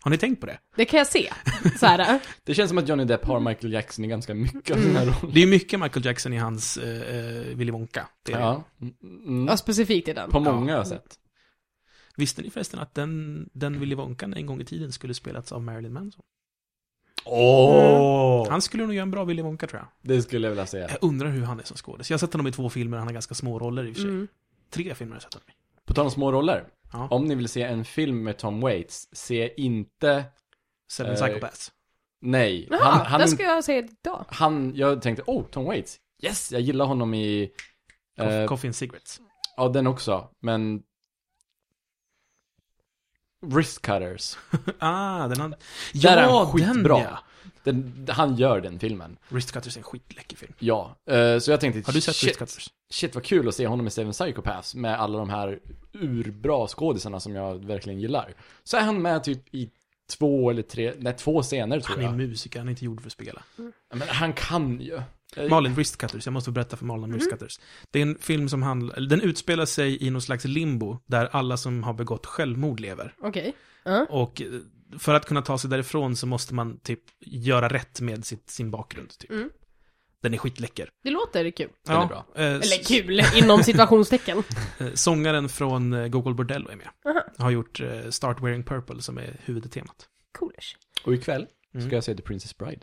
[0.00, 0.58] Har ni tänkt på det?
[0.76, 1.32] Det kan jag se.
[1.80, 2.20] Så här.
[2.44, 4.88] Det känns som att Johnny Depp har Michael Jackson i ganska mycket av Mm.
[4.88, 5.34] sina roller.
[5.34, 8.06] Det är mycket Michael Jackson i hans eh, eh, Willy Wonka.
[8.22, 8.42] Det är det.
[8.42, 8.64] Ja.
[9.02, 9.46] Mm.
[9.48, 10.30] Ja, specifikt i den.
[10.30, 11.18] På många har jag sett.
[12.16, 15.62] Visste ni förresten att den, den Willy Wonkan en gång i tiden skulle spelats av
[15.62, 16.22] Marilyn Manson?
[17.24, 18.50] Åh!
[18.50, 20.16] Han skulle nog göra en bra Willy Wonka tror jag.
[20.16, 20.88] Det skulle jag vilja säga.
[20.88, 22.10] Jag undrar hur han är som skådis.
[22.10, 24.02] Jag har sett honom i två filmer, han har ganska små roller i och för
[24.02, 24.10] sig.
[24.10, 24.28] Mm.
[24.70, 25.52] Tre filmer har jag sett honom i.
[25.86, 26.64] På tal om små roller.
[26.92, 27.08] Ja.
[27.10, 30.24] Om ni vill se en film med Tom Waits, se inte...
[30.90, 31.72] Seven Eh, Psychopaths.
[32.20, 32.68] Nej.
[32.70, 34.24] Jaha, Han, han, det ska jag säga idag.
[34.28, 36.00] han, jag tänkte, oh, Tom Waits.
[36.22, 37.50] Yes, jag gillar honom i...
[38.18, 39.20] Eh, Coffee and Cigarettes.
[39.56, 40.28] ja, den också.
[40.40, 40.82] Men...
[43.44, 44.36] Wrist Cutters.
[44.78, 45.54] ah, den han...
[45.92, 46.96] Där är han Ja, skitbra.
[46.96, 47.18] den ja!
[47.62, 49.16] Den, han gör den filmen.
[49.28, 50.52] Wristcutters är en skitläcker film.
[50.58, 52.70] Ja, eh, så jag tänkte, Har du sett shit, Wristcutters?
[52.90, 55.58] shit vad kul att se honom i Seven Psychopaths med alla de här
[55.92, 58.34] urbra skådisarna som jag verkligen gillar.
[58.64, 59.70] Så är han med typ i
[60.18, 62.16] två eller tre, nej två scener tror Han är jag.
[62.16, 63.42] musiker, han är inte gjord för att spela.
[63.94, 65.00] Men han kan ju.
[65.36, 67.60] Eh, Malin Wristcutters, jag måste berätta för Malin om Wristcutters.
[67.90, 71.56] Det är en film som handlar, den utspelar sig i någon slags limbo, där alla
[71.56, 73.14] som har begått självmord lever.
[73.22, 73.52] Okej.
[73.84, 74.06] Ja.
[74.10, 74.48] Och eh,
[74.98, 78.70] för att kunna ta sig därifrån så måste man typ göra rätt med sitt, sin
[78.70, 79.18] bakgrund.
[79.18, 79.30] Typ.
[79.30, 79.50] Mm.
[80.22, 80.90] Den är skitläcker.
[81.02, 81.68] Det låter kul.
[81.86, 82.26] Den är bra.
[82.34, 84.38] eh, Eller kul, inom situationstecken.
[84.78, 86.88] eh, Sångaren från Gogol Bordello är med.
[87.06, 87.22] Aha.
[87.38, 90.08] Har gjort eh, Start Wearing Purple som är huvudtemat.
[90.38, 90.76] Coolish.
[91.04, 91.86] Och ikväll Mm.
[91.86, 92.80] ska jag se The Princess Bride.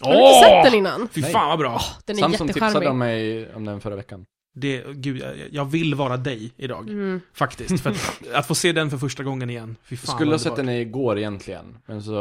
[0.00, 1.08] Har du inte sett den innan?
[1.12, 1.32] Fy Nej.
[1.32, 1.80] fan vad bra!
[2.04, 2.90] Den är Samson tipsade jättecharmig.
[2.90, 4.26] om mig om den förra veckan.
[4.54, 6.88] Det, gud, jag, jag vill vara dig idag.
[6.88, 7.20] Mm.
[7.34, 7.82] Faktiskt.
[7.82, 9.76] För att, att få se den för första gången igen.
[9.84, 12.12] Fy Jag fan skulle ha vad sett den igår egentligen, men så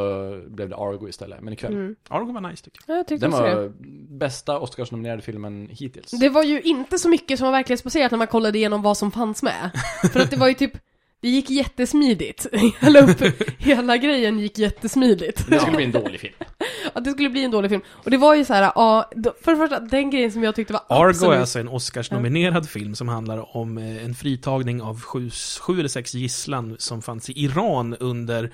[0.47, 1.41] blev det Argo istället.
[1.41, 1.73] Men ikväll.
[1.73, 1.95] Mm.
[2.09, 2.93] Argo var nice tycker jag.
[2.93, 3.55] Ja, jag tyckte Den också det.
[3.55, 3.71] var
[4.17, 6.11] bästa Oscarsnominerade filmen hittills.
[6.11, 9.11] Det var ju inte så mycket som var verklighetsbaserat när man kollade igenom vad som
[9.11, 9.71] fanns med.
[10.13, 10.71] För att det var ju typ,
[11.21, 12.47] det gick jättesmidigt.
[12.81, 13.23] Jag la upp,
[13.57, 15.45] hela grejen gick jättesmidigt.
[15.49, 16.33] Det skulle bli en dålig film.
[16.93, 17.81] Att det skulle bli en dålig film.
[17.87, 19.11] Och det var ju så här, ja,
[19.43, 21.35] för det första, den grejen som jag tyckte var Argo absolut...
[21.35, 25.29] är alltså en Oscars-nominerad film som handlar om eh, en fritagning av sju,
[25.61, 28.53] sju eller sex gisslan som fanns i Iran under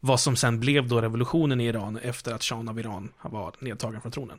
[0.00, 4.00] vad som sen blev då revolutionen i Iran efter att shahen av Iran var nedtagen
[4.00, 4.38] från tronen.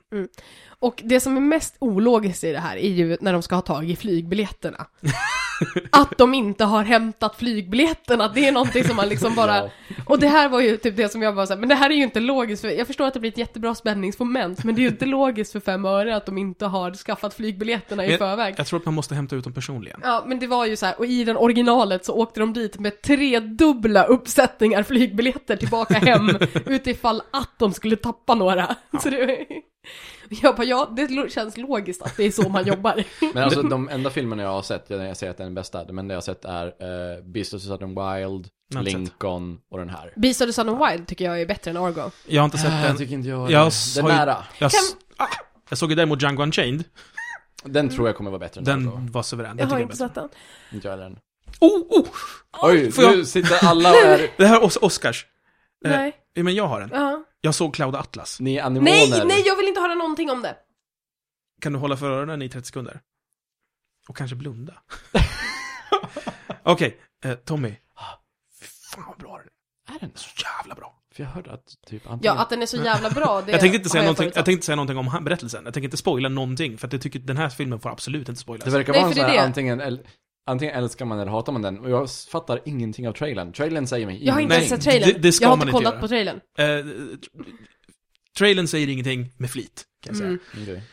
[0.80, 3.62] Och det som är mest ologiskt i det här är ju när de ska ha
[3.62, 4.88] tag i flygbiljetterna.
[5.90, 9.58] att de inte har hämtat flygbiljetterna, det är någonting som man liksom bara...
[9.58, 9.70] Ja.
[10.06, 11.94] Och det här var ju typ det som jag bara sa, men det här är
[11.94, 14.84] ju inte logiskt, för jag förstår att det blir ett jättebra spänningsmoment, men det är
[14.84, 18.56] ju inte logiskt för fem öre att de inte har skaffat flygbiljetterna i Men- förväg.
[18.58, 20.00] Jag tror att man måste hämta ut dem personligen.
[20.04, 22.80] Ja, men det var ju så här, och i den originalet så åkte de dit
[22.80, 26.30] med tredubbla uppsättningar flygbiljetter tillbaka hem,
[26.66, 28.76] utifall att de skulle tappa några.
[29.04, 29.46] Så det,
[30.42, 33.04] jag bara, ja, det känns logiskt att det är så man jobbar.
[33.34, 35.56] Men alltså de enda filmerna jag har sett, jag jag säger att det är den
[35.56, 38.94] bästa, de enda jag har sett är uh, Beast of the Southern Wild, Jag sett.
[38.94, 40.14] Lincoln och den här.
[40.16, 42.12] Beast of the and Wild tycker jag är bättre än Argo.
[42.28, 42.86] Jag har inte sett Ah, den.
[42.88, 44.44] jag tycker inte jag Jag Den nära.
[44.60, 45.28] Jag, s- ah,
[45.70, 46.84] jag såg ju däremot Django Unchained.
[47.66, 49.08] Den tror jag kommer vara bättre än Den Argo.
[49.12, 49.58] var suverän.
[49.58, 50.30] Jag tycker har inte sett den.
[50.74, 51.18] Inte jag heller än.
[51.60, 52.08] Oh, oh!
[52.62, 54.30] Oj, får jag- nu sitter alla och är...
[54.38, 55.26] Det här är Os- Oscars.
[55.86, 56.14] Eh, Nej.
[56.34, 56.90] Ja, Men jag har den.
[56.94, 57.24] Ja.
[57.46, 58.40] Jag såg Cloud Atlas.
[58.40, 58.92] Ni är animoner.
[58.92, 60.56] Nej, nej, jag vill inte höra någonting om det.
[61.62, 63.02] Kan du hålla för öronen i 30 sekunder?
[64.10, 64.74] Och kanske blunda.
[66.64, 67.70] Okej, eh, Tommy.
[68.62, 69.96] Fy fan vad bra den är.
[69.96, 70.12] Är den?
[70.16, 70.30] Så
[70.60, 71.00] jävla bra.
[71.16, 72.38] För jag hörde att typ Ja, antingen...
[72.38, 74.36] att den är så jävla bra, det jag tänkte inte säga någonting, förutsatt.
[74.36, 75.66] jag tänkte inte säga någonting om berättelsen.
[75.66, 78.30] Jag tänker inte spoila någonting, för att jag tycker att den här filmen får absolut
[78.30, 78.66] inte spoilas.
[78.66, 79.42] Det verkar Nej, vara en sån här det.
[79.42, 80.08] antingen, el-
[80.46, 81.80] antingen älskar man eller hatar man den.
[81.80, 83.54] Och jag fattar ingenting av trailern.
[83.54, 85.10] Trailern säger mig Jag har inte ens sett trailern.
[85.14, 86.02] det- det ska jag har man inte kollat göra.
[86.02, 86.40] på trailern.
[86.58, 86.86] Eh,
[88.38, 90.28] trailern säger ingenting med flit, kan jag säga.
[90.30, 90.40] Mm.
[90.62, 90.84] Okej.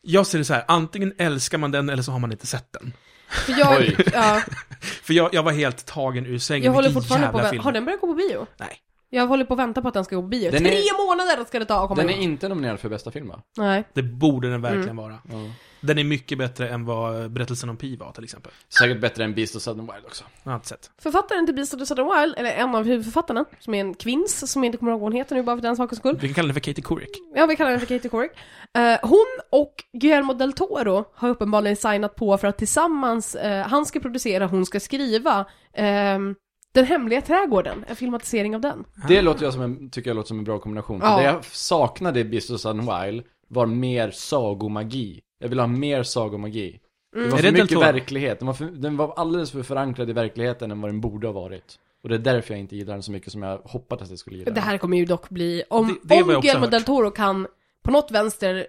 [0.00, 2.72] Jag ser det så här, antingen älskar man den eller så har man inte sett
[2.72, 2.92] den.
[3.28, 3.82] För jag,
[4.12, 4.40] ja,
[4.80, 6.64] För jag, jag var helt tagen ur sängen.
[6.64, 7.62] jag håller fortfarande på film.
[7.64, 8.46] har den börjat gå på bio?
[8.56, 8.68] Nej.
[9.10, 10.50] Jag håller på att vänta på att den ska gå på bio.
[10.50, 12.24] Den Tre är- månader ska det ta att komma Den är igång.
[12.24, 13.42] inte nominerad för bästa film va?
[13.56, 13.84] Nej.
[13.94, 15.18] Det borde den verkligen vara.
[15.30, 15.50] Ja.
[15.86, 18.52] Den är mycket bättre än vad berättelsen om Pi var till exempel.
[18.78, 20.24] Säkert bättre än Beast of Southern Wild också.
[20.42, 20.90] Jag har inte sett.
[20.98, 24.52] Författaren till Beast of the Southern Wild, eller en av huvudförfattarna, som är en kvinns,
[24.52, 26.18] som jag inte kommer ihåg vad hon heter nu bara för den sakens skull.
[26.20, 27.08] Vi kan kalla den för Katie Couric.
[27.34, 28.30] Ja, vi kallar henne för Katie Couric.
[28.74, 33.86] Eh, hon och Guillermo del Toro har uppenbarligen signat på för att tillsammans, eh, han
[33.86, 36.34] ska producera, hon ska skriva, ehm,
[36.74, 38.84] Den hemliga trädgården, en filmatisering av den.
[39.08, 41.00] Det låter jag som en, tycker jag låter som en bra kombination.
[41.00, 41.16] För Ja.
[41.16, 45.20] Det jag saknade i Beast of Southern Wild var mer sagomagi.
[45.38, 46.80] Jag vill ha mer sagomagi.
[47.16, 47.80] Det var för mycket Toro?
[47.80, 48.38] verklighet.
[48.38, 51.32] Den var, för, den var alldeles för förankrad i verkligheten än vad den borde ha
[51.32, 51.78] varit.
[52.02, 54.18] Och det är därför jag inte gillar den så mycket som jag hoppades att jag
[54.18, 57.10] skulle gilla Det här kommer ju dock bli, om, Det- det om Guillermo del Toro
[57.10, 57.46] kan
[57.84, 58.66] på något vänster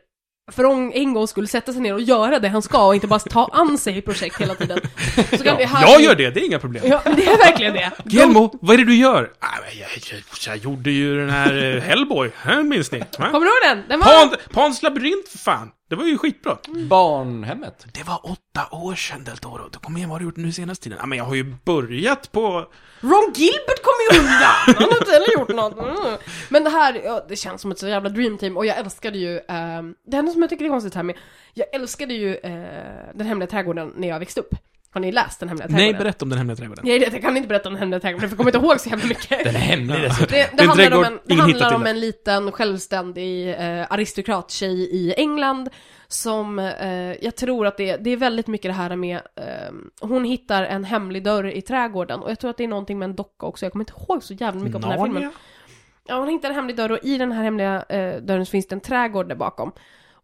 [0.51, 3.07] för en, en gång skulle sätta sig ner och göra det han ska och inte
[3.07, 4.79] bara ta an sig i projekt hela tiden.
[5.37, 6.83] Så kan vi här Jag gör det, det är inga problem.
[6.87, 7.91] Ja, det är verkligen det.
[8.05, 9.31] Guillermo, vad är det du gör?
[9.39, 9.45] Ah,
[9.79, 12.99] jag, jag, jag gjorde ju den här eh, Hellboy, här minns ni?
[12.99, 13.05] Va?
[13.31, 13.83] Kommer du ihåg den?
[13.89, 14.05] Den var...
[14.27, 15.71] Pan, Pans labyrint för fan!
[15.89, 16.57] Det var ju skitbra.
[16.89, 17.85] Barnhemmet.
[17.93, 19.69] Det var åtta år sedan Del Toro.
[19.71, 20.97] Du kommer igen, vad har du gjort nu senaste tiden?
[21.01, 22.65] Ja, men jag har ju börjat på...
[23.01, 24.53] Ron Gilbert kom ju undan!
[24.65, 25.99] Han har inte heller gjort något.
[25.99, 26.17] Mm.
[26.49, 29.17] Men det här, ja, det känns som ett så jävla dream team och jag älskade
[29.17, 31.15] ju, ehm, det enda som jag tycker är konstigt här med,
[31.53, 34.55] jag älskade ju eh, Den hemliga trädgården när jag växte upp.
[34.97, 36.03] Har ni läst Den hemliga Nej, trädgården?
[36.03, 36.83] berätta om den hemliga trädgården.
[36.87, 38.79] Nej, det- jag kan inte berätta om Den hemliga trädgården för jag kommer inte ihåg
[38.79, 39.43] så jävla mycket.
[39.43, 40.27] Den är hemlig dessutom.
[40.31, 41.89] Det, det handlar om en, det handlar om det.
[41.89, 45.69] en liten självständig eh, aristokrattjej i England
[46.07, 50.23] som, eh, jag tror att det, det är väldigt mycket det här med, eh, hon
[50.23, 53.15] hittar en hemlig dörr i trädgården och jag tror att det är någonting med en
[53.15, 55.31] docka också, jag kommer inte ihåg så jävla mycket om den här filmen.
[56.07, 58.67] Ja, hon hittar en hemlig dörr och i den här hemliga eh, dörren så finns
[58.67, 59.71] det en trädgård där bakom.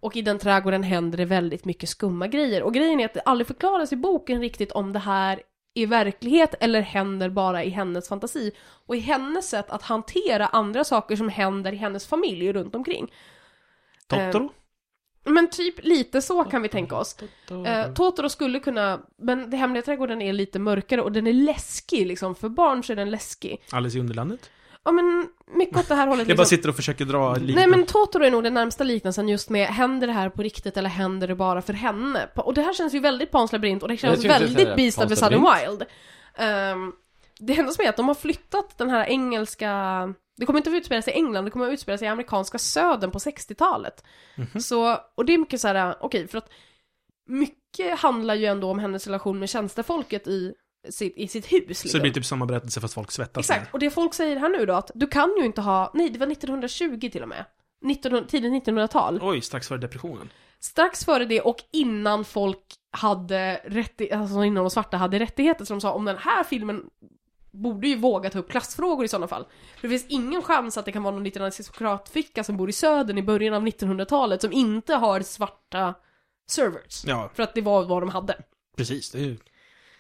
[0.04, 2.64] Och i den trädgården händer det väldigt mycket skumma grejer.
[2.64, 5.42] Och grejen är att det aldrig förklaras i boken riktigt om det här
[5.74, 8.52] är verklighet eller händer bara i hennes fantasi.
[8.86, 13.12] Och i hennes sätt att hantera andra saker som händer i hennes familj runt omkring.
[14.08, 14.50] Totoro?
[15.24, 17.18] Men typ lite så kan vi tänka oss.
[17.66, 22.08] Eh, Totoro skulle kunna, men det hemliga trädgården är lite mörkare och den är läskig
[22.08, 22.36] liksom.
[22.36, 23.64] För barn så är den läskig.
[23.72, 24.50] Alice i Underlandet?
[24.86, 26.58] Ja men mycket åt det här hållet Jag bara liksom.
[26.58, 27.56] sitter och försöker dra lite.
[27.60, 30.78] Nej men Totoro är nog den närmsta liknelsen just med händer det här på riktigt
[30.78, 32.30] eller händer det bara för henne?
[32.36, 35.08] Och det här känns ju väldigt Pans labyrint och det känns väldigt det, Beast of
[35.08, 35.48] the labyrint.
[35.70, 35.84] Wild.
[36.36, 36.94] Ehm,
[37.40, 39.70] det enda som är att de har flyttat den här engelska
[40.38, 42.58] det kommer inte att utspela sig i England, det kommer att utspela sig i amerikanska
[42.58, 44.04] södern på 60-talet.
[44.36, 44.62] Mhm.
[44.62, 46.50] Så, och det är mycket så här, okej, för att
[47.26, 50.54] mycket handlar ju ändå om hennes relation med tjänstefolket i
[50.90, 51.52] sitt, i sitt hus.
[51.54, 52.02] Så det Liksom.
[52.02, 54.74] blir typ samma berättelse fast folk svettas Exakt, och det folk säger här nu då
[54.74, 57.46] att du kan ju inte ha, nej det var 1920 till och med.
[57.92, 59.20] 1900, tidigt 1900-tal.
[59.22, 60.30] Oj, strax före depressionen.
[60.60, 62.60] Strax före det och innan folk
[62.92, 66.84] hade rättigheter, alltså innan de svarta hade rättigheter, så de sa om den här filmen
[67.52, 69.46] borde ju våga ta upp klassfrågor i sådana fall.
[69.78, 72.74] För det finns ingen chans att det kan vara någon liten aristokratficka som bor i
[72.74, 75.94] södern i början av 1900-talet som inte har svarta
[76.50, 77.04] servers.
[77.06, 78.38] Ja, För att det var vad de hade.
[78.78, 79.12] precis.
[79.12, 79.38] Det, är ju-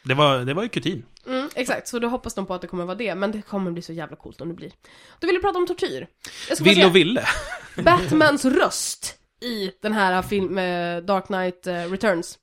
[0.03, 1.05] det, var, det var ju kutin.
[1.27, 3.71] Mm, exakt, så då hoppas de på att det kommer vara det, men det kommer
[3.71, 4.71] bli så jävla coolt om det blir.
[5.19, 6.07] Då vill vi prata om tortyr.
[6.49, 7.23] Jag säga- och ville.
[7.83, 12.37] Batmans röst i den här film, eh, Dark Knight eh, Returns.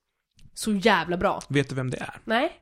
[0.54, 1.42] Så jävla bra.
[1.48, 2.18] Vet du vem det är?
[2.24, 2.52] Nej?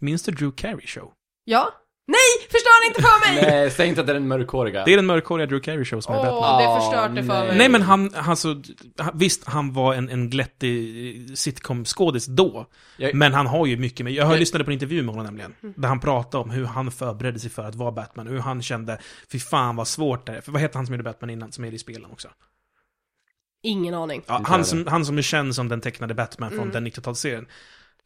[0.00, 1.12] Minns du Drew Carey show?
[1.44, 1.72] Ja?
[2.08, 2.48] Nej!
[2.50, 3.42] Förstör inte för mig!
[3.50, 4.84] Nej, säg inte att det är den mörkhåriga.
[4.84, 6.62] Det är den mörkhåriga Drew Carey show som är Åh, Batman.
[6.74, 7.48] det förstörde för nej.
[7.48, 7.58] mig.
[7.58, 8.62] Nej men han, alltså,
[8.98, 12.66] han- visst han var en, en glättig sitcom-skådis då.
[12.96, 15.14] Jag- Men han har ju mycket med, jag, har Jag- lyssnade på en intervju med
[15.14, 15.54] honom nämligen.
[15.76, 18.26] Där han pratade om hur han förberedde sig för att vara Batman.
[18.26, 18.98] Hur han kände,
[19.32, 20.40] fy fan vad svårt det är.
[20.40, 22.28] För vad hette han som gjorde Batman innan, som är i spelen också?
[23.62, 24.22] Ingen aning.
[24.26, 26.72] Ja, Inte han, som, han som är känd som den tecknade Batman från Mm.
[26.72, 27.46] den 90-talsserien.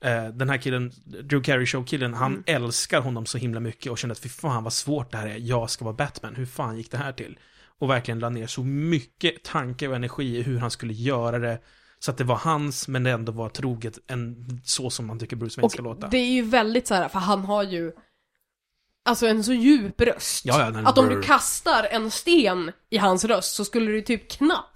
[0.04, 2.42] Eh, den här killen, Drew Carey Show-killen, han Mm.
[2.46, 5.36] älskar honom så himla mycket och kände att fy fan vad svårt det här är,
[5.38, 7.38] jag ska vara Batman, hur fan gick det här till?
[7.78, 11.58] Och verkligen la ner så mycket tanke och energi i hur han skulle göra det,
[11.98, 15.36] så att det var hans, men det ändå var troget en, så som man tycker
[15.36, 16.06] Bruce Wayne ska låta.
[16.06, 17.92] Och det är ju väldigt så här, för han har ju
[19.04, 20.44] Alltså en så djup röst.
[20.44, 24.30] Ja, ja, att om du kastar en sten i hans röst så skulle du typ
[24.30, 24.69] knappt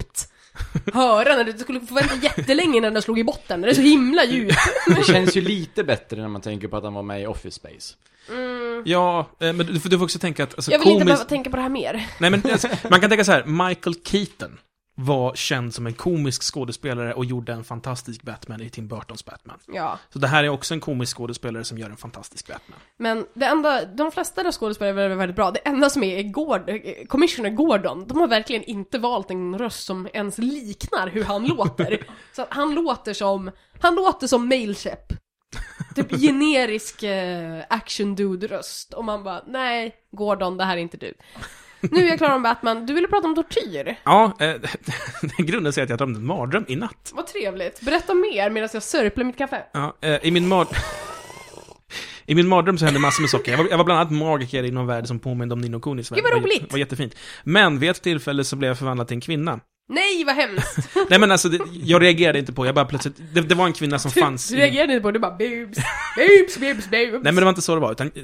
[0.93, 3.61] höra när du skulle få vänta jättelänge innan den slog i botten.
[3.61, 4.55] Det är så himla djupt.
[4.95, 7.51] Det känns ju lite bättre när man tänker på att han var med i Office
[7.55, 7.93] Space.
[8.29, 8.83] Mm.
[8.85, 11.05] Ja, eh, men du, får- du får också tänka att, alltså, Jag vill inte komiskt-
[11.17, 12.07] behöva tänka på det här mer.
[12.19, 14.57] Nej men alltså, man kan tänka så här, Michael Keaton
[14.95, 19.59] var känd som en komisk skådespelare och gjorde en fantastisk Batman i Tim Burtons Batman.
[19.67, 19.99] Ja.
[20.09, 22.79] Så det här är också en komisk skådespelare som gör en fantastisk Batman.
[22.97, 25.51] Men det enda, de flesta skådespelare är väldigt bra.
[25.51, 26.71] Det enda som är, Gord,
[27.07, 28.07] Commissioner Gordon.
[28.07, 32.07] De har verkligen inte valt en röst som ens liknar hur han låter.
[32.35, 35.13] Så han låter som, han låter som Mailchep.
[35.95, 38.93] Typ generisk eh, action dude röst.
[38.93, 41.13] Och man bara, nej, Gordon, det här är inte du.
[41.91, 42.85] Nu är jag klar om Batman.
[42.85, 43.95] Du ville prata om tortyr.
[44.03, 47.11] Ja, eh, sig i att jag drömde en mardröm i natt.
[47.13, 47.81] Vad trevligt.
[47.81, 49.63] Berätta mer medan jag sörplar mitt kaffe.
[49.73, 50.67] Ja, eh, I min mard...
[52.25, 53.51] I min mardröm så hände massor med saker.
[53.51, 56.11] Jag var, jag var bland annat magiker i någon värld som påminde om Nino Kunis
[56.11, 56.15] värld.
[56.17, 56.71] Gud, vad Det var jä- roligt.
[56.71, 57.15] var jättefint.
[57.43, 59.59] Men vid ett tillfälle så blev jag förvandlad till en kvinna.
[59.89, 60.77] Nej, vad hemskt!
[61.09, 63.73] Nej men alltså, det, jag reagerade inte på, jag bara plötsligt, det, det var en
[63.73, 64.59] kvinna som fanns Du i...
[64.59, 65.77] reagerade inte på du bara boobs,
[66.15, 67.11] boobs, boobs, boobs.
[67.11, 68.23] Nej men det var inte så det var, utan eh,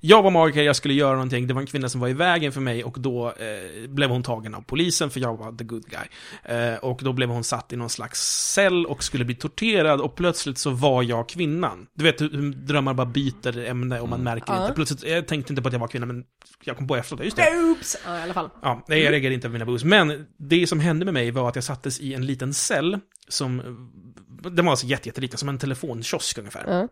[0.00, 2.52] jag var magiker, jag skulle göra någonting, det var en kvinna som var i vägen
[2.52, 5.84] för mig och då eh, blev hon tagen av polisen för jag var the good
[5.86, 6.56] guy.
[6.58, 8.20] Eh, och då blev hon satt i någon slags
[8.52, 11.86] cell och skulle bli torterad och plötsligt så var jag kvinnan.
[11.94, 14.62] Du vet hur drömmar bara byter ämne och man märker Ja.
[14.62, 14.74] inte.
[14.74, 16.24] Plötsligt, jag tänkte inte på att jag var kvinna men
[16.64, 17.46] jag kom på efteråt, just det.
[17.62, 17.96] Boobs!
[18.06, 18.50] Ja, i alla fall.
[18.62, 19.84] Ja, nej, jag reagerade inte på mina boos.
[19.84, 23.62] Men det som hände med mig var att jag sattes i en liten cell som,
[24.50, 26.64] den var alltså jätte- jätteliten, som en telefonkiosk ungefär.
[26.66, 26.88] Ja.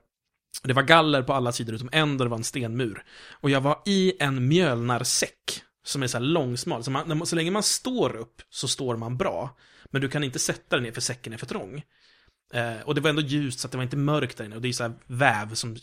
[0.63, 3.05] Det var galler på alla sidor utom en där det var en stenmur.
[3.31, 6.85] Och jag var i en mjölnarsäck som är så här långsmal.
[6.85, 9.57] Så, man, så länge man står upp så står man bra.
[9.91, 11.83] Men du kan inte sätta dig ner för säcken är för trång.
[12.53, 14.57] Eh, och det var ändå ljust så att det var inte mörkt där inne.
[14.57, 15.77] Och det är så här väv som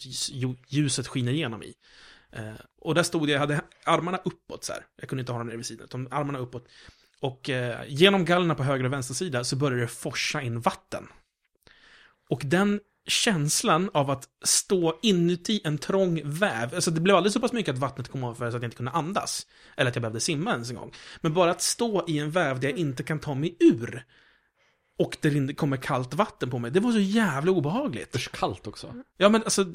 [0.67, 1.73] ljuset skiner igenom i.
[2.31, 4.85] Eh, och där stod jag, jag hade armarna uppåt så här.
[4.99, 6.67] Jag kunde inte ha dem nere vid sidan, utan armarna uppåt.
[7.21, 11.07] Och eh, genom gallerna på höger och vänster sida så började det forsa in vatten.
[12.29, 12.79] Och den
[13.09, 17.73] känslan av att stå inuti en trång väv, alltså det blev aldrig så pass mycket
[17.73, 19.47] att vattnet kom över så att jag inte kunde andas.
[19.77, 20.91] Eller att jag behövde simma ens en gång.
[21.21, 24.05] Men bara att stå i en väv där jag inte kan ta mig ur.
[24.99, 28.15] Och det kommer kallt vatten på mig, det var så jävla obehagligt.
[28.15, 28.93] Usch, kallt också.
[29.17, 29.65] Ja men alltså,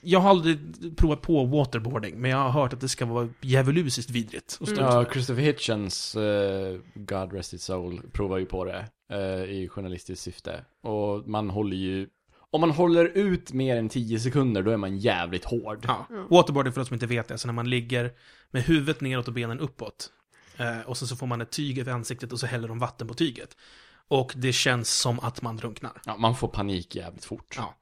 [0.00, 0.58] jag har aldrig
[0.96, 4.58] provat på waterboarding, men jag har hört att det ska vara djävulusiskt vidrigt.
[4.66, 4.74] Mm.
[4.78, 5.04] Ja.
[5.12, 10.64] Christopher Hitchens, eh, God Rest His Soul, provar ju på det eh, i journalistiskt syfte.
[10.82, 12.08] Och man håller ju,
[12.54, 15.84] om man håller ut mer än 10 sekunder, då är man jävligt hård.
[15.88, 16.06] Ja.
[16.30, 18.12] Waterboarding, för de som inte vet det, alltså när man ligger
[18.50, 20.10] med huvudet neråt och benen uppåt.
[20.56, 23.08] Eh, och så, så får man ett tyg över ansiktet och så häller de vatten
[23.08, 23.56] på tyget.
[24.08, 25.92] Och det känns som att man drunknar.
[26.04, 27.54] Ja, man får panik jävligt fort.
[27.56, 27.74] Ja.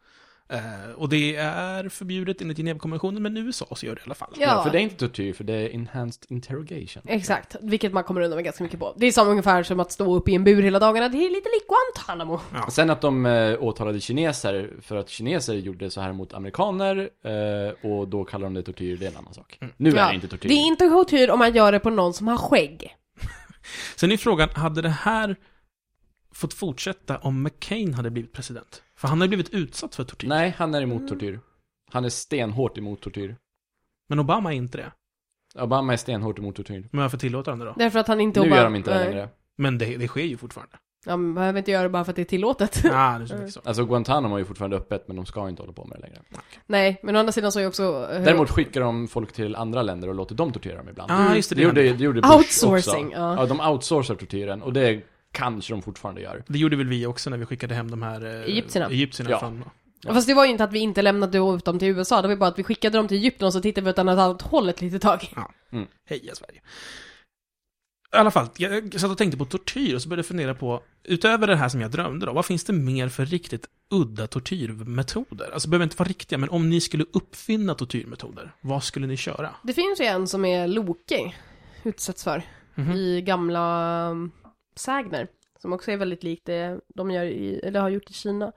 [0.53, 4.14] Eh, och det är förbjudet enligt Genèvekonventionen, men i USA så gör det i alla
[4.14, 4.34] fall.
[4.38, 4.62] Ja.
[4.62, 7.03] för det är inte tortyr, för det är enhanced interrogation.
[7.07, 8.94] Exakt, vilket man kommer undan med ganska mycket på.
[8.96, 11.30] Det är som ungefär som att stå uppe i en bur hela dagarna, det är
[11.30, 12.40] lite lik Guantanamo.
[12.55, 12.70] Ja.
[12.70, 17.90] Sen att de eh, åtalade kineser för att kineser gjorde så här mot amerikaner eh,
[17.90, 19.59] och då kallar de det tortyr, det är en annan sak.
[19.76, 20.48] Nu är Ja, det inte tortyr.
[20.48, 22.96] Det är inte tortyr om man gör det på någon som har skägg.
[23.96, 25.36] Sen är frågan, hade det här
[26.34, 28.82] fått fortsätta om McCain hade blivit president?
[29.03, 30.28] För han har ju blivit utsatt för tortyr.
[30.28, 31.40] Nej, han är emot tortyr.
[31.92, 33.36] Han är stenhårt emot tortyr.
[34.09, 34.92] Men Obama är inte det.
[35.62, 36.88] Obama är stenhårt emot tortyr.
[36.92, 37.74] Men varför tillåter han det då?
[37.78, 39.09] Därför att han inte Nu Obama- gör de inte det Nej.
[39.09, 39.28] längre.
[39.57, 40.76] Men det, det sker ju fortfarande.
[41.07, 42.80] Ja, men behöver inte göra det bara för att det är tillåtet.
[42.84, 43.61] Ja, det är så.
[43.64, 46.18] Alltså Guantanamo är ju fortfarande öppet, men de ska inte hålla på med det längre.
[46.66, 48.09] Nej, men å andra sidan så är också...
[48.12, 51.11] eh, Däremot skickar de folk till andra länder och låter dem tortera dem ibland.
[51.12, 51.55] Ah, just det.
[51.55, 53.18] det, Det, gjorde, gjorde, det gjorde Bush Outsourcing, också.
[53.18, 53.36] ja.
[53.36, 55.00] Ja, de outsourcar tortyren och det
[55.33, 56.45] kanske de fortfarande gör.
[56.47, 58.87] det gjorde väl vi också när vi skickade hem de här eh, Egyptierna.
[58.87, 59.39] egyptierna Ja.
[59.41, 59.64] från...
[60.05, 60.14] Ja.
[60.14, 62.35] Fast det var ju inte att vi inte lämnade ut dem till USA, det var
[62.35, 64.43] ju bara att vi skickade dem till Egypten och så tittade vi åt ett annat
[64.43, 65.30] håll ett litet tag.
[66.09, 66.61] Heja Sverige.
[68.14, 70.83] I alla fall, jag satt och tänkte på tortyr och så började jag fundera på,
[71.05, 75.51] utöver det här som jag drömde då, vad finns det mer för riktigt udda tortyrmetoder?
[75.53, 79.16] Alltså, det behöver inte vara riktiga, men om ni skulle uppfinna tortyrmetoder, vad skulle ni
[79.16, 79.51] köra?
[79.62, 81.35] Det finns ju en som är Loki
[81.83, 82.43] utsätts för
[82.74, 82.93] Mhm.
[82.93, 84.09] i gamla
[84.76, 85.28] sägner.
[85.58, 88.52] Som också är väldigt likt det de gör i, eller har gjort i Kina.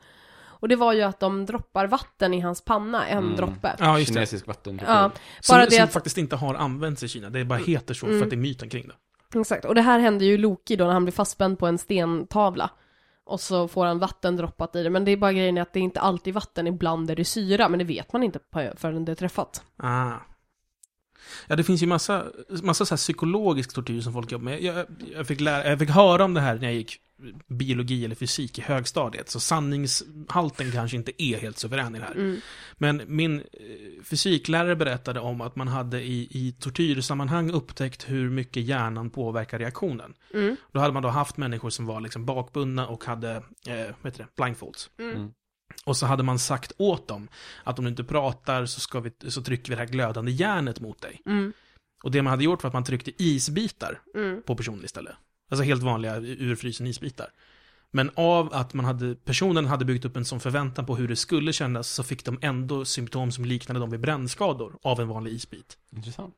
[0.60, 3.36] Och det var ju att de droppar vatten i hans panna, en Mm.
[3.36, 3.76] droppe.
[3.80, 4.14] Ja, just det.
[4.14, 4.92] Kinesisk vattentortyr.
[4.94, 5.12] Ja,
[5.42, 8.06] Som, bara det som att- faktiskt inte har använts i Kina, det bara heter så
[8.06, 8.20] Mm.
[8.20, 9.40] för att det är myten kring det.
[9.40, 12.70] Exakt, och det här händer ju Loki då när han blir fastspänd på en stentavla.
[13.26, 15.80] Och så får han vatten droppat i det, men det är bara grejen att det
[15.80, 18.40] är inte alltid vatten, ibland är det syra, men det vet man inte
[18.78, 19.64] förrän det är träffat.
[19.78, 20.12] Ah.
[21.48, 22.26] Ja, det finns ju massa,
[22.64, 24.64] massa så här psykologisk tortyr som folk jobbar med.
[24.64, 27.00] Jag, jag, fick lära, jag fick höra om det här när jag gick
[27.48, 32.16] biologi eller fysik i högstadiet, så sanningshalten kanske inte är helt suverän i det här.
[32.16, 32.40] Mm.
[32.78, 38.64] Men min eh, fysiklärare berättade om att man hade i, i tortyrsammanhang upptäckt hur mycket
[38.64, 40.14] hjärnan påverkar reaktionen.
[40.34, 40.56] Mm.
[40.72, 43.32] Då hade man då haft människor som var liksom bakbundna och hade,
[43.68, 44.90] eh, vad heter det, blindfolds.
[45.00, 45.32] Mm.
[45.86, 47.28] Och så hade man sagt åt dem
[47.64, 50.80] att om du inte pratar så, ska vi, så trycker vi det här glödande järnet
[50.80, 51.22] mot dig.
[51.26, 51.54] Mm.
[52.04, 54.42] Och det man hade gjort var att man tryckte isbitar Mm.
[54.46, 55.14] på personen istället.
[55.52, 57.28] Alltså helt vanliga urfrysen isbitar.
[57.92, 61.16] Men av att man hade, personen hade byggt upp en sån förväntan på hur det
[61.16, 65.32] skulle kännas så fick de ändå symptom som liknade dem vid brännskador av en vanlig
[65.34, 65.78] isbit.
[65.92, 66.36] Intressant.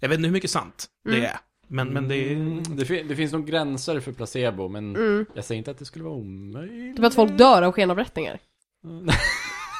[0.00, 1.20] Jag vet inte hur mycket sant Mm.
[1.20, 1.36] det är.
[1.70, 2.32] Men, men det är...
[2.36, 5.26] Mm, det, fin- det finns nog gränser för placebo, men Mm.
[5.34, 6.96] jag säger inte att det skulle vara omöjligt.
[6.96, 8.38] Typ att folk dör av skenavrättningar.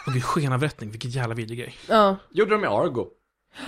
[0.07, 1.75] Och gud, skenavrättning, vilken jävla vidrig grej.
[1.89, 2.17] Ja.
[2.31, 3.07] Gjorde de i Argo.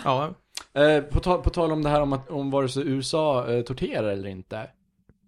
[0.04, 0.34] Ja,
[0.72, 3.62] Eh, på, tal, på tal om det här om, att, om vare sig USA eh,
[3.62, 4.70] torterar eller inte.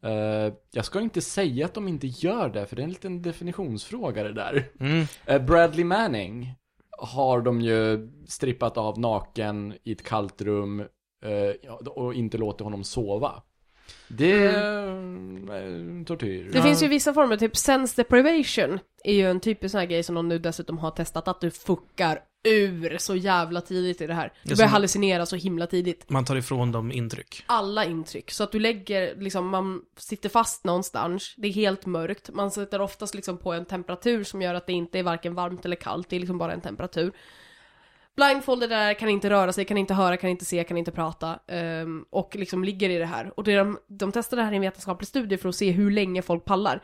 [0.03, 3.23] Eh, jag ska inte säga att de inte gör det, för det är en liten
[3.23, 4.71] definitionsfråga det där.
[4.81, 5.07] Mm.
[5.27, 6.55] Eh, Bradley Manning
[6.99, 10.81] har de ju strippat av naken i ett kallt rum
[11.25, 13.43] eh, och inte låter honom sova.
[14.17, 14.87] Det är
[15.99, 16.51] eh, tortyr.
[16.53, 20.03] Det finns ju vissa former, typ sense deprivation är ju en typisk sån här grej
[20.03, 24.15] som de nu dessutom har testat, att du fuckar ur så jävla tidigt i det
[24.15, 24.33] här.
[24.43, 26.11] Du Det börjar hallucinera så himla tidigt.
[26.11, 27.45] Man tar ifrån dem intryck.
[27.47, 32.31] Alla intryck, så att du lägger, liksom, man sitter fast någonstans, det är helt mörkt,
[32.31, 35.65] man sätter oftast liksom på en temperatur som gör att det inte är varken varmt
[35.65, 37.13] eller kallt, det är liksom bara en temperatur.
[38.17, 41.39] Blindfolded där, kan inte röra sig, kan inte höra, kan inte se, kan inte prata.
[41.49, 43.33] ehm, och liksom ligger i det här.
[43.39, 45.91] Och det de, de testade det här i en vetenskaplig studie för att se hur
[45.91, 46.83] länge folk pallar.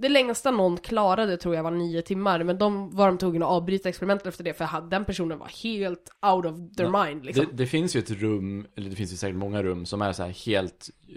[0.00, 3.52] Det längsta någon klarade tror jag var nio timmar, men de var de tvungna att
[3.52, 7.46] avbryta experimentet efter det, för den personen var helt out of their Ja, mind liksom.
[7.46, 10.12] Det, det finns ju ett rum, eller det finns ju säkert många rum som är
[10.12, 11.14] så här helt eh,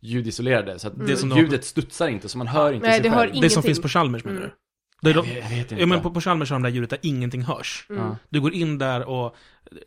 [0.00, 0.78] ljudisolerade.
[0.78, 3.08] Så att Det det som ljudet studsar inte, så man hör inte Nej, sig det
[3.08, 3.28] hör själv.
[3.28, 3.42] Ingenting.
[3.42, 4.50] Det som finns på Chalmers menar Mm.
[4.50, 4.54] du?
[4.54, 4.59] Är
[5.00, 5.74] Jag de, vet, jag vet inte.
[5.74, 7.86] ja, men på, på Chalmers har de där ljudet där ingenting hörs.
[7.90, 8.14] Mm.
[8.28, 9.36] Du går in där och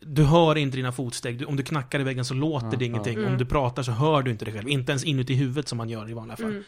[0.02, 1.38] du hör inte dina fotsteg.
[1.38, 3.20] Du, om du knackar i väggen så låter Ja, det ingenting.
[3.20, 3.26] ja.
[3.28, 4.68] Om du pratar så hör du inte det själv.
[4.68, 6.46] Inte ens inuti huvudet som man gör i vanliga fall.
[6.50, 6.64] Mm.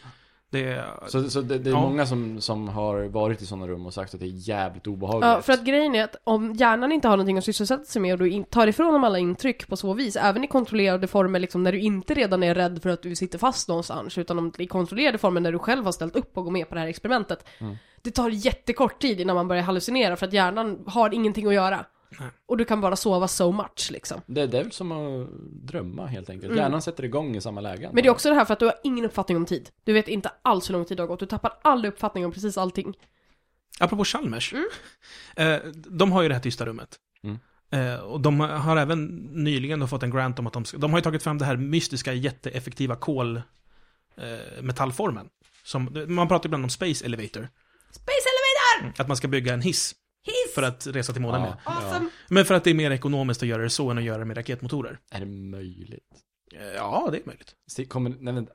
[0.49, 0.83] Det.
[1.07, 1.81] Så, så det, det är Ja.
[1.81, 5.25] många som, som har varit i sådana rum och sagt att det är jävligt obehagligt.
[5.27, 8.13] Ja, för att grejen är att om hjärnan inte har någonting att sysselsätta sig med
[8.13, 11.39] och du in, tar ifrån dem alla intryck på så vis, även i kontrollerade former
[11.39, 14.51] liksom när du inte redan är rädd för att du sitter fast någonstans, utan om,
[14.57, 16.87] i kontrollerade former när du själv har ställt upp och går med på det här
[16.87, 17.45] experimentet.
[17.59, 17.75] Mm.
[18.07, 21.85] Det tar jättekort tid innan man börjar hallucinera för att hjärnan har ingenting att göra.
[22.19, 22.29] Nej.
[22.45, 24.21] Och du kan bara sova so much liksom.
[24.25, 25.27] Det, det är väl som att
[25.67, 26.51] drömma helt enkelt.
[26.51, 26.63] Mm.
[26.63, 27.91] Hjärnan sätter igång i samma lägen.
[27.93, 29.69] Men det är också det här för att du har ingen uppfattning om tid.
[29.83, 32.31] Du vet inte alls hur lång tid det har gått, du tappar all uppfattning om
[32.31, 32.93] precis allting.
[33.79, 34.53] Apropå Chalmers.
[34.53, 34.67] Mm.
[35.35, 36.95] Eh, de har ju det här tysta rummet.
[37.23, 37.39] Mm.
[37.69, 40.99] Eh, och de har även nyligen fått en grant om att de ska, De har
[40.99, 43.41] ju tagit fram det här mystiska, jätteeffektiva kol...
[44.17, 45.29] Eh, metallformen.
[45.63, 47.49] Som, man pratar ibland om Space Elevator.
[47.97, 48.25] Space
[48.81, 49.01] Elevator!
[49.01, 50.55] Att man ska bygga en hiss Hiss!
[50.55, 51.57] för att resa till månen med.
[51.63, 52.09] Awesome!
[52.29, 54.25] Men för att det är mer ekonomiskt att göra det så än att göra det
[54.25, 54.99] med raketmotorer.
[55.11, 56.03] Är det möjligt?
[56.55, 57.55] Eh, ja, det är möjligt.
[57.71, 58.53] Se- Kommer, nej, vänta.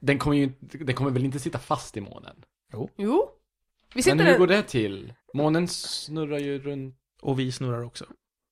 [0.00, 2.36] Den kommer ju inte- den kommer väl inte sitta fast i månen?
[2.72, 3.30] Jo.
[3.94, 4.38] Vi Men hur där...
[4.38, 5.12] går det till?
[5.34, 6.96] Månen snurrar ju runt.
[7.22, 8.04] Och vi snurrar också.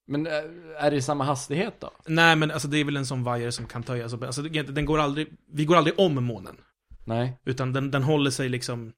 [0.06, 0.32] Men äh,
[0.78, 1.90] är det i samma hastighet då?
[2.06, 4.22] Nej, men alltså det är väl en sån vajer som kan töjas upp.
[4.22, 5.28] Alltså det- den går aldrig...
[5.52, 6.56] Vi går aldrig om månen.
[7.04, 7.38] Nej.
[7.44, 8.92] Utan den, den håller sig liksom...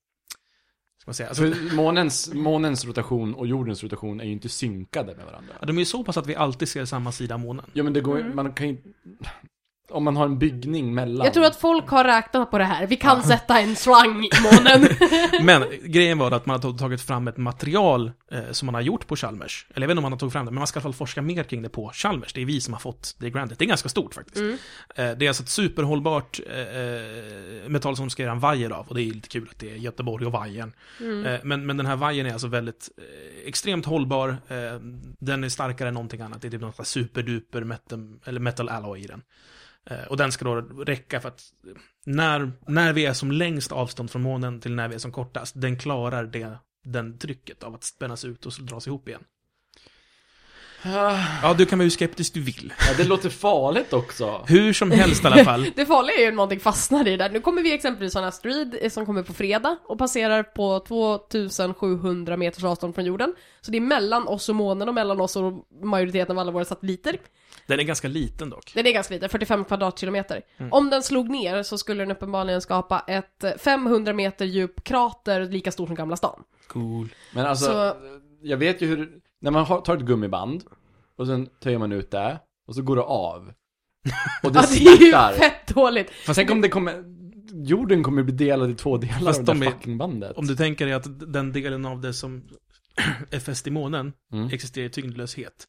[1.05, 1.29] Ska man säga?
[1.29, 5.55] Alltså, månens, månens rotation och jordens rotation är ju inte synkade med varandra.
[5.61, 7.65] ja, de är ju så pass att vi alltid ser samma sida av månen.
[7.73, 8.37] Ja men det går Mm.
[8.37, 8.77] man kan ju
[9.95, 11.24] Om man har en byggning mellan.
[11.24, 12.86] Jag tror att folk har räknat på det här.
[12.86, 14.88] Vi kan sätta en slang i månen.
[15.42, 19.07] Men grejen var att man har tagit fram ett material eh, som man har gjort
[19.07, 19.66] på Chalmers.
[19.74, 20.82] Eller jag vet inte om man har tagit fram det, men man ska i alla
[20.82, 22.32] fall forska mer kring det på Chalmers.
[22.32, 23.59] Det är vi som har fått det grantet.
[23.59, 24.36] Det är ganska stort faktiskt.
[24.36, 24.59] Mm.
[24.97, 28.70] Eh, det är alltså ett superhållbart eh, eh, metall som de ska göra en vajer
[28.70, 28.88] av.
[28.88, 30.72] Och det är lite kul att det är Göteborg och vajern.
[31.01, 31.26] Mm.
[31.26, 34.28] Eh, men, men den här vajern är alltså väldigt eh, extremt hållbar.
[34.28, 34.80] Eh,
[35.18, 36.42] den är starkare än någonting annat.
[36.42, 39.22] Det är typ något superduper metal, eller metal alloy i den.
[39.91, 40.55] Eh, och den ska då
[40.85, 41.43] räcka för att
[42.07, 45.61] när, när vi är som längst avstånd från månen till när vi är som kortast,
[45.61, 49.22] den klarar det, den trycket av att spännas ut och så dras ihop igen.
[50.87, 52.72] Ah, Ja, du kan vara hur skeptisk du vill.
[52.78, 54.45] Ja, det låter farligt också.
[54.47, 55.66] Hur som helst i alla fall.
[55.76, 57.30] Det farliga är ju någonting fastnar i där.
[57.30, 62.37] Nu kommer vi exempelvis ha en asteroid som kommer på fredag och passerar på 2700
[62.37, 63.35] meters avstånd från jorden.
[63.61, 66.64] Så det är mellan oss och månen och mellan oss och majoriteten av alla våra
[66.64, 67.16] satelliter.
[67.67, 68.73] Den är ganska liten dock.
[68.75, 70.43] Den är ganska liten, 45 kvadratkilometer.
[70.57, 70.73] Mm.
[70.73, 75.45] Om den slog ner så skulle den uppenbarligen skapa ett eh, 500 meter djup krater
[75.45, 76.43] lika stor som Gamla stan.
[76.69, 77.09] Cool.
[77.35, 77.97] Men alltså, Så-
[78.43, 80.65] jag vet ju hur, när man har, tar ett gummiband
[81.17, 83.53] och sen töjer man ut det och så går det av.
[84.43, 86.11] Och det Ja, det är ju fett dåligt.
[86.11, 87.05] Fast tänk om det kommer,
[87.53, 90.37] jorden kommer bli delad i två delar Fast av det de är- fucking bandet.
[90.37, 92.43] Om du tänker dig att den delen av det som
[93.31, 94.49] är fäst i månen Mm.
[94.49, 95.65] existerar i tyngdlöshet.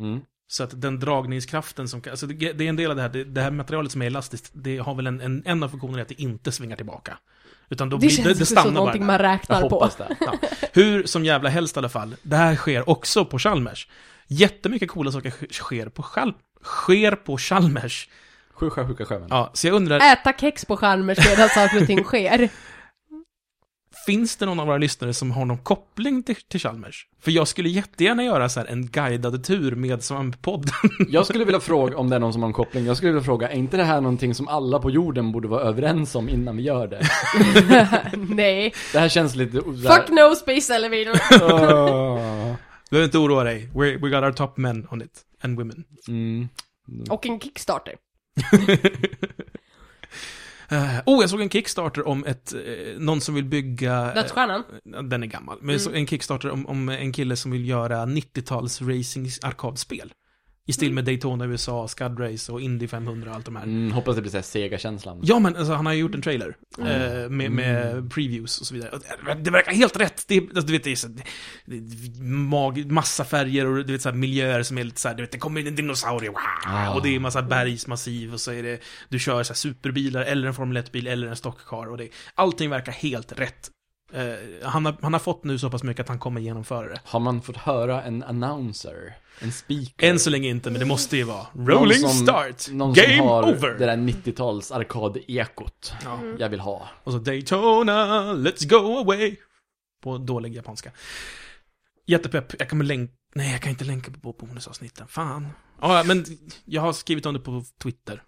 [0.00, 0.20] Mm.
[0.52, 3.08] Så att den dragningskraften som kan, alltså det, det är en del av det här,
[3.08, 5.98] det, det här materialet som är elastiskt, det har väl en, en, en av funktionerna
[5.98, 7.18] är att det inte svingar tillbaka.
[7.68, 9.06] Utan då Det blir, känns det, det också stannar som någonting där.
[9.06, 9.88] man räknar på.
[10.20, 10.34] Ja.
[10.72, 13.88] Hur som jävla helst i alla fall, det här sker också på Chalmers.
[14.26, 18.08] Jättemycket coola saker sk- sker på, Chal sker på Chalmers.
[18.54, 19.28] Sju sjö, sjuka sjömän.
[19.30, 22.48] Ja, så jag undrar, Äta kex på skärmar medan saker och ting sker.
[24.06, 27.06] finns det någon av våra lyssnare som har någon koppling till, till Chalmers?
[27.20, 30.74] För jag skulle jättegärna göra så här en guidad tur med Svamppodden.
[31.08, 32.84] Jag skulle vilja fråga om det är någon som har en koppling.
[32.84, 35.62] Jag skulle vilja fråga, är inte det här någonting som alla på jorden borde vara
[35.62, 37.02] överens om innan vi gör det?
[38.34, 38.74] Nej.
[38.92, 39.56] Det här känns lite...
[39.62, 41.12] Fuck no space elevator.
[41.32, 43.70] Du behöver inte oroa dig.
[43.74, 45.26] We, we got our top men on it.
[45.42, 45.84] and women.
[46.08, 46.48] Mm.
[47.10, 47.94] Och en Kickstarter.
[50.72, 52.60] Eh, oh, jag såg en Kickstarter om ett, eh,
[52.98, 54.08] någon som vill bygga...
[54.08, 54.62] eh, Dödsstjärnan.
[55.10, 55.58] den är gammal.
[55.60, 60.12] Men såg en Kickstarter om, om en kille som vill göra 90-tals racing arkadspel.
[60.66, 63.62] I stil med Daytona USA, Scud Race och Indy 500 och allt de här.
[63.62, 65.20] Mm, hoppas det blir såhär Sega-känslan.
[65.22, 66.56] Ja, men alltså, han har ju gjort en trailer.
[66.78, 68.98] Eh, med, med previews och så vidare.
[69.42, 70.24] Det- verkar helt rätt.
[70.28, 71.22] Det, alltså, du vet, det är så, det,
[71.76, 75.14] är mag, massa färger och du vet, så här, miljöer som är lite så här,
[75.14, 76.94] du vet, det kommer en dinosaurie, wow, Ah.
[76.94, 80.48] och det är massa bergsmassiv och så är det, du kör så här, superbilar eller
[80.48, 83.70] en Formel 1-bil eller en stockcar och det, allting verkar helt rätt.
[84.12, 87.00] Eh, han, har, han har fått nu så pass mycket att han kommer genomföra det.
[87.04, 89.14] Har man fått höra en announcer?
[89.40, 90.06] En speaker?
[90.08, 91.46] Än så länge inte, men det måste ju vara.
[91.52, 92.70] Någon Rolling som- start!
[92.70, 93.78] Någon Game som har over!
[93.78, 95.92] det där 90-tals arkadekot.
[96.04, 96.18] Ja.
[96.38, 96.88] Jag vill ha.
[97.04, 99.36] Och så Daytona, let's go away.
[100.02, 100.90] På dålig japanska.
[102.06, 102.54] Jättepepp.
[102.58, 103.14] Jag kommer länka...
[103.34, 105.06] Nej, jag kan inte länka på bonusavsnitten.
[105.08, 105.48] Fan.
[105.80, 106.24] Ja, men
[106.64, 108.22] jag har skrivit om det på Twitter.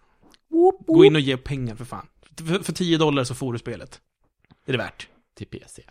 [0.51, 2.07] Woop, Gå in och ge pengar för fan.
[2.39, 4.01] För, för 10 dollar så får du spelet.
[4.67, 5.09] Är det värt.
[5.35, 5.83] Till PC.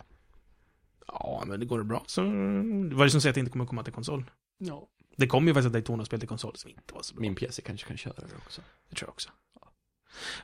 [1.06, 2.22] Ja, men det går det bra så...
[2.22, 4.30] Vad är det som säger att det inte kommer komma till konsol?
[4.58, 4.88] Ja.
[5.16, 7.20] Det kommer ju faktiskt ett Daytona-spel till konsol som inte var så bra.
[7.20, 8.62] Min PC kanske kan köra det också.
[8.88, 9.30] Det tror jag också.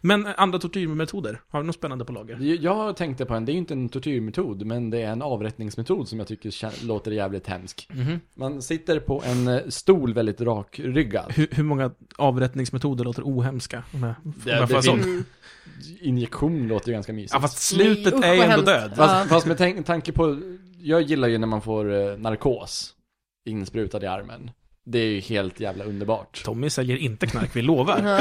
[0.01, 1.41] Men andra tortyrmetoder?
[1.49, 2.39] Har du något spännande på lager?
[2.61, 6.09] Jag tänkte på en, det är ju inte en tortyrmetod, men det är en avrättningsmetod
[6.09, 7.89] som jag tycker låter jävligt hemsk.
[7.91, 8.21] Mhm.
[8.35, 11.33] Man sitter på en eh, stol väldigt rakryggad.
[11.33, 13.85] Hur, hur många avrättningsmetoder låter ohemska?
[13.95, 15.25] Om jag, om Det- jag det Mm.
[16.01, 17.33] Injektion låter ju ganska mysigt.
[17.35, 18.93] Ja, fast slutet Usch, är ju ändå död.
[18.97, 20.41] Fast, fast med tanke på,
[20.83, 22.95] jag gillar ju när man får eh, narkos
[23.45, 24.51] insprutad i armen.
[24.91, 26.43] Det är ju helt jävla underbart.
[26.45, 28.01] Tommy säljer inte knark, vi lovar.
[28.05, 28.21] Ja.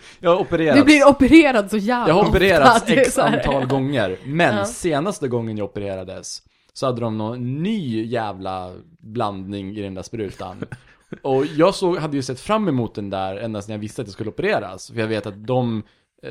[0.20, 4.16] Jag har opererats, Du blir opererad så jävla jag har opererats ofta, x antal gånger,
[4.24, 4.64] men Ja.
[4.64, 6.42] senaste gången jag opererades
[6.72, 10.64] så hade de någon ny jävla blandning i den där sprutan.
[11.22, 14.08] Och jag såg, hade ju sett fram emot den där ända sedan jag visste att
[14.08, 14.90] jag skulle opereras.
[14.90, 15.82] För jag vet att de,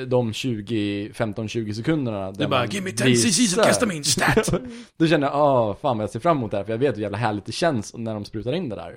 [0.07, 4.53] de 20, 15-20 sekunderna Du bara, give me 10 blir cc's of söt." ketamine, stat!
[4.97, 6.97] Då kände jag, ah fan vad jag ser fram emot det här, för jag vet
[6.97, 8.95] hur jävla härligt det känns när de sprutar in det där.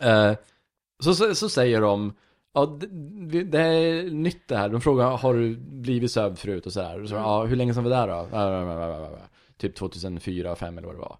[0.00, 0.32] Eh,
[1.02, 2.14] så, så, så säger de,
[2.54, 2.86] ja det,
[3.44, 4.68] det- är nytt det här.
[4.68, 7.02] De frågar, har du blivit sövd förut och sådär?
[7.02, 9.18] Och så, ja, hur länge sedan var det där då?
[9.58, 11.16] Typ 2004, 2005 eller vad det var.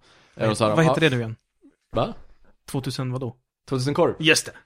[0.54, 1.36] Sa de, Vad heter det nu igen?
[1.92, 2.14] Va?
[2.70, 3.36] 2000 vadå?
[3.68, 4.14] 2000 korv.
[4.18, 4.52] Just det.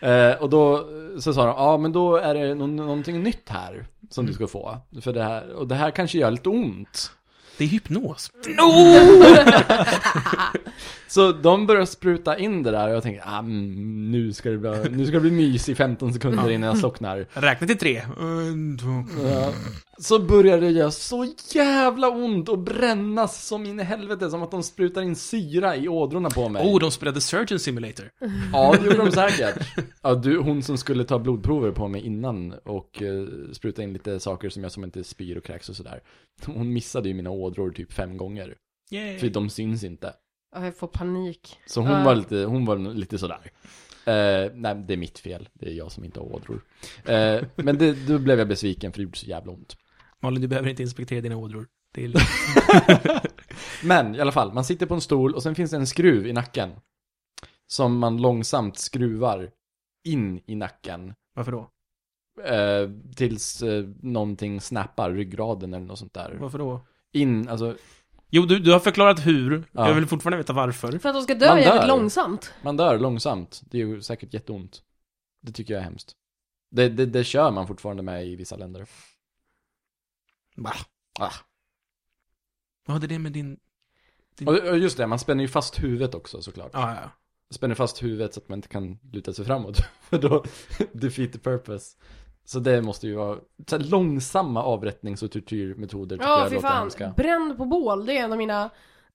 [0.00, 0.88] Eh, och då
[1.20, 4.46] så sa de, ja men då är det nå- någonting nytt här som du ska
[4.46, 4.78] få.
[5.00, 7.12] För det här, och det här kanske gör lite ont.
[7.58, 8.32] Det är hypnos.
[11.08, 14.58] Så de började spruta in det där och jag tänkte, ah, mm, nu, ska det
[14.58, 17.26] bli, nu ska det bli mys i 15 sekunder innan jag slocknar.
[17.32, 18.02] Räkna till tre.
[18.20, 19.22] En, två.
[19.28, 19.52] Ja.
[19.98, 24.50] Så började det göra så jävla ont och brännas som in i helvete, som att
[24.50, 26.66] de sprutar in syra i ådrorna på mig.
[26.66, 28.10] Oh, de spelade Surgeon Simulator.
[28.52, 29.66] Ja, det gjorde de säkert.
[30.02, 34.20] Ja, du, hon som skulle ta blodprover på mig innan och uh, spruta in lite
[34.20, 36.00] saker som jag som inte spyr och kräks och sådär.
[36.46, 38.54] Hon missade ju mina ådror typ fem gånger.
[38.90, 39.18] Yay.
[39.18, 40.14] För de syns inte.
[40.54, 41.58] Ja, jag får panik.
[41.66, 42.04] Så hon Ja.
[42.04, 43.50] var lite, hon var lite sådär.
[44.06, 45.48] Eh, nej, det är mitt fel.
[45.52, 46.64] Det är jag som inte har ådror.
[47.04, 49.76] Eh, men det, då blev jag besviken för det gjorde så jävla ont.
[50.20, 51.66] Malin, du behöver inte inspektera dina ådror.
[51.94, 52.12] Det är.
[53.86, 56.26] Men i alla fall, man sitter på en stol och sen finns det en skruv
[56.26, 56.70] i nacken.
[57.66, 59.50] Som man långsamt skruvar
[60.04, 61.14] in i nacken.
[61.34, 61.70] Varför då?
[62.44, 66.36] Eh, tills eh, någonting snappar, ryggraden eller något sånt där.
[66.40, 66.86] Varför då?
[67.12, 67.76] In, alltså,
[68.30, 69.64] Jo, du, du har förklarat hur.
[69.72, 69.88] Ja.
[69.88, 70.98] Jag vill fortfarande veta varför.
[70.98, 71.88] För att de ska dö Man jävligt dör.
[71.88, 72.54] långsamt.
[72.62, 73.62] man dör långsamt.
[73.64, 74.82] Det är ju säkert jätteont.
[75.42, 76.12] Det tycker jag är hemskt.
[76.70, 78.86] Det, det, det kör man fortfarande med i vissa länder.
[80.56, 80.76] Bah.
[81.20, 81.32] Ah.
[82.86, 83.58] Vad hade det med din...
[84.46, 86.70] Och och just det, man spänner ju fast huvudet också såklart.
[86.72, 87.10] Ja, ja.
[87.50, 89.78] Spänner fast huvudet så att man inte kan luta sig framåt.
[90.00, 90.44] För då
[90.92, 91.96] defeat the purpose.
[92.48, 96.90] Så det måste ju vara så långsamma avrättnings och tortyrmetoder Ja, fy fan.
[97.16, 98.70] Bränd på bål, det är en av mina...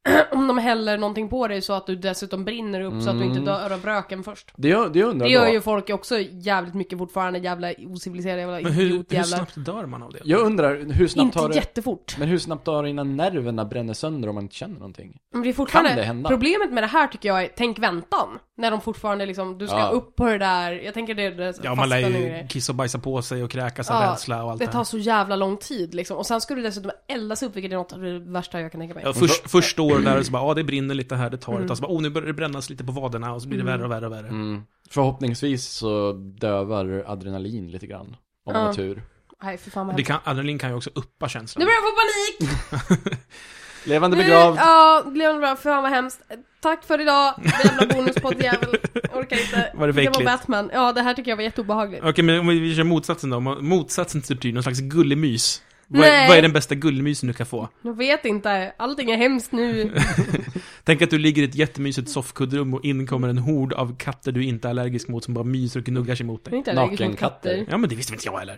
[0.32, 3.24] Om de häller någonting på dig så att du dessutom brinner upp så att du
[3.26, 3.46] inte Mm.
[3.46, 4.52] dör av röken först.
[4.56, 5.52] Det, gör, det undrar Det gör då.
[5.54, 9.86] ju folk också jävligt mycket fortfarande, jävla ociviliserade jävla Men hur, idiot hur snabbt dör
[9.86, 10.20] man av det?
[10.24, 11.56] Jag undrar, hur snabbt Inte tar det...
[11.56, 12.16] jättefort.
[12.20, 15.18] Men hur snabbt tar det innan nerverna bränner sönder om man inte känner någonting?
[15.34, 15.90] Men det är fortfarande...
[15.90, 16.30] Kan det hända?
[16.30, 18.40] Problemet med det här tycker jag är, tänk väntan.
[18.58, 19.88] När de fortfarande liksom, du ska Ja.
[19.90, 22.48] upp på det där, jag tänker det är det Ja, man lär fastspänning och ju
[22.48, 24.80] kissa och bajsa på sig och kräkas av Ja, rädsla och allt Det det tar
[24.80, 24.84] här.
[24.84, 26.18] så jävla lång tid liksom.
[26.18, 28.82] Och sen ska du dessutom eldas upp, vilket är något av det värsta jag kan
[28.82, 29.04] tänka mig.
[29.06, 31.54] Ja, först, först du där och så bara, ja det brinner lite här, det tar
[31.54, 31.68] ett Mm.
[31.68, 31.78] tag.
[31.78, 33.74] Så bara, oh nu börjar det brännas lite på vaderna och så blir det Mm.
[33.74, 34.28] värre och värre och värre.
[34.28, 34.62] Mm.
[34.90, 38.16] Förhoppningsvis så dövar adrenalin lite grann.
[38.46, 39.04] Om man har tur.
[39.44, 40.08] Nej, för fan vad Det hemskt.
[40.26, 41.66] kan, adrenalin kan ju också uppa Nu känslan.
[41.66, 43.20] börjar jag få panik!
[43.86, 44.58] Levande Nu- begravd.
[44.58, 46.22] Ja, levande begravd, för fan vad hemskt.
[46.62, 47.34] tack för idag,
[47.64, 48.70] jävla bonuspoddjävel.
[49.14, 49.72] Orkar inte.
[49.76, 50.26] Var det för det var äckligt?
[50.26, 50.70] Batman.
[50.74, 52.04] Ja, det här tycker jag var jätteobehagligt.
[52.06, 53.40] Okej, men om vi kör motsatsen då.
[53.40, 55.62] Motsatsen till tortyr, någon slags gullemys.
[55.94, 57.70] Vad är, vad är den bästa gullemysen du kan få?
[57.82, 59.94] Jag vet inte, allting är hemskt nu.
[60.84, 64.32] Tänk att du ligger i ett jättemysigt soffkuddrum och in kommer en hord av katter
[64.32, 66.58] du inte är allergisk mot som bara myser och gnuggar sig mot Jag är dig.
[66.58, 67.66] inte allergisk mot katter.
[67.70, 68.58] Ja, men det visste inte jag heller.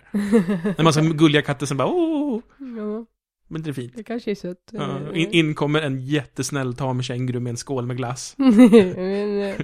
[0.78, 3.06] En massa gulliga katter som bara åh, Ja,
[3.48, 3.92] men det är fint.
[3.96, 4.70] det kanske är sött.
[4.72, 8.34] Ja, in, in kommer en jättesnäll tam känguru med en skål med glass.
[8.38, 9.54] Men, eh,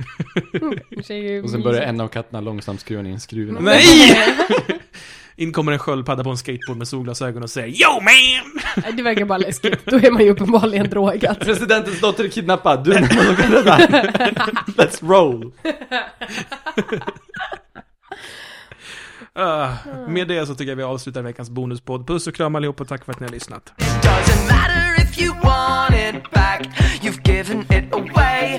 [1.44, 3.58] Och sen börjar en av katterna långsamt skruva in skruven.
[3.64, 3.82] Nej!
[5.36, 8.96] In kommer en sköldpadda på en skateboard med solglasögon och säger Yo man!
[8.96, 9.86] Det verkar bara läskigt.
[9.86, 11.40] Då är man ju uppenbarligen drogad.
[11.40, 13.00] Presidentens dotter är kidnappad, du är.
[14.76, 15.52] Let's roll!
[19.34, 19.68] Ah,
[20.08, 22.06] med det så tycker jag vi avslutar veckans bonuspodd.
[22.06, 23.72] Puss och kram allihop och tack för att ni har lyssnat.
[23.78, 26.68] Doesn't matter if you want it back,
[27.02, 28.58] you've given it away.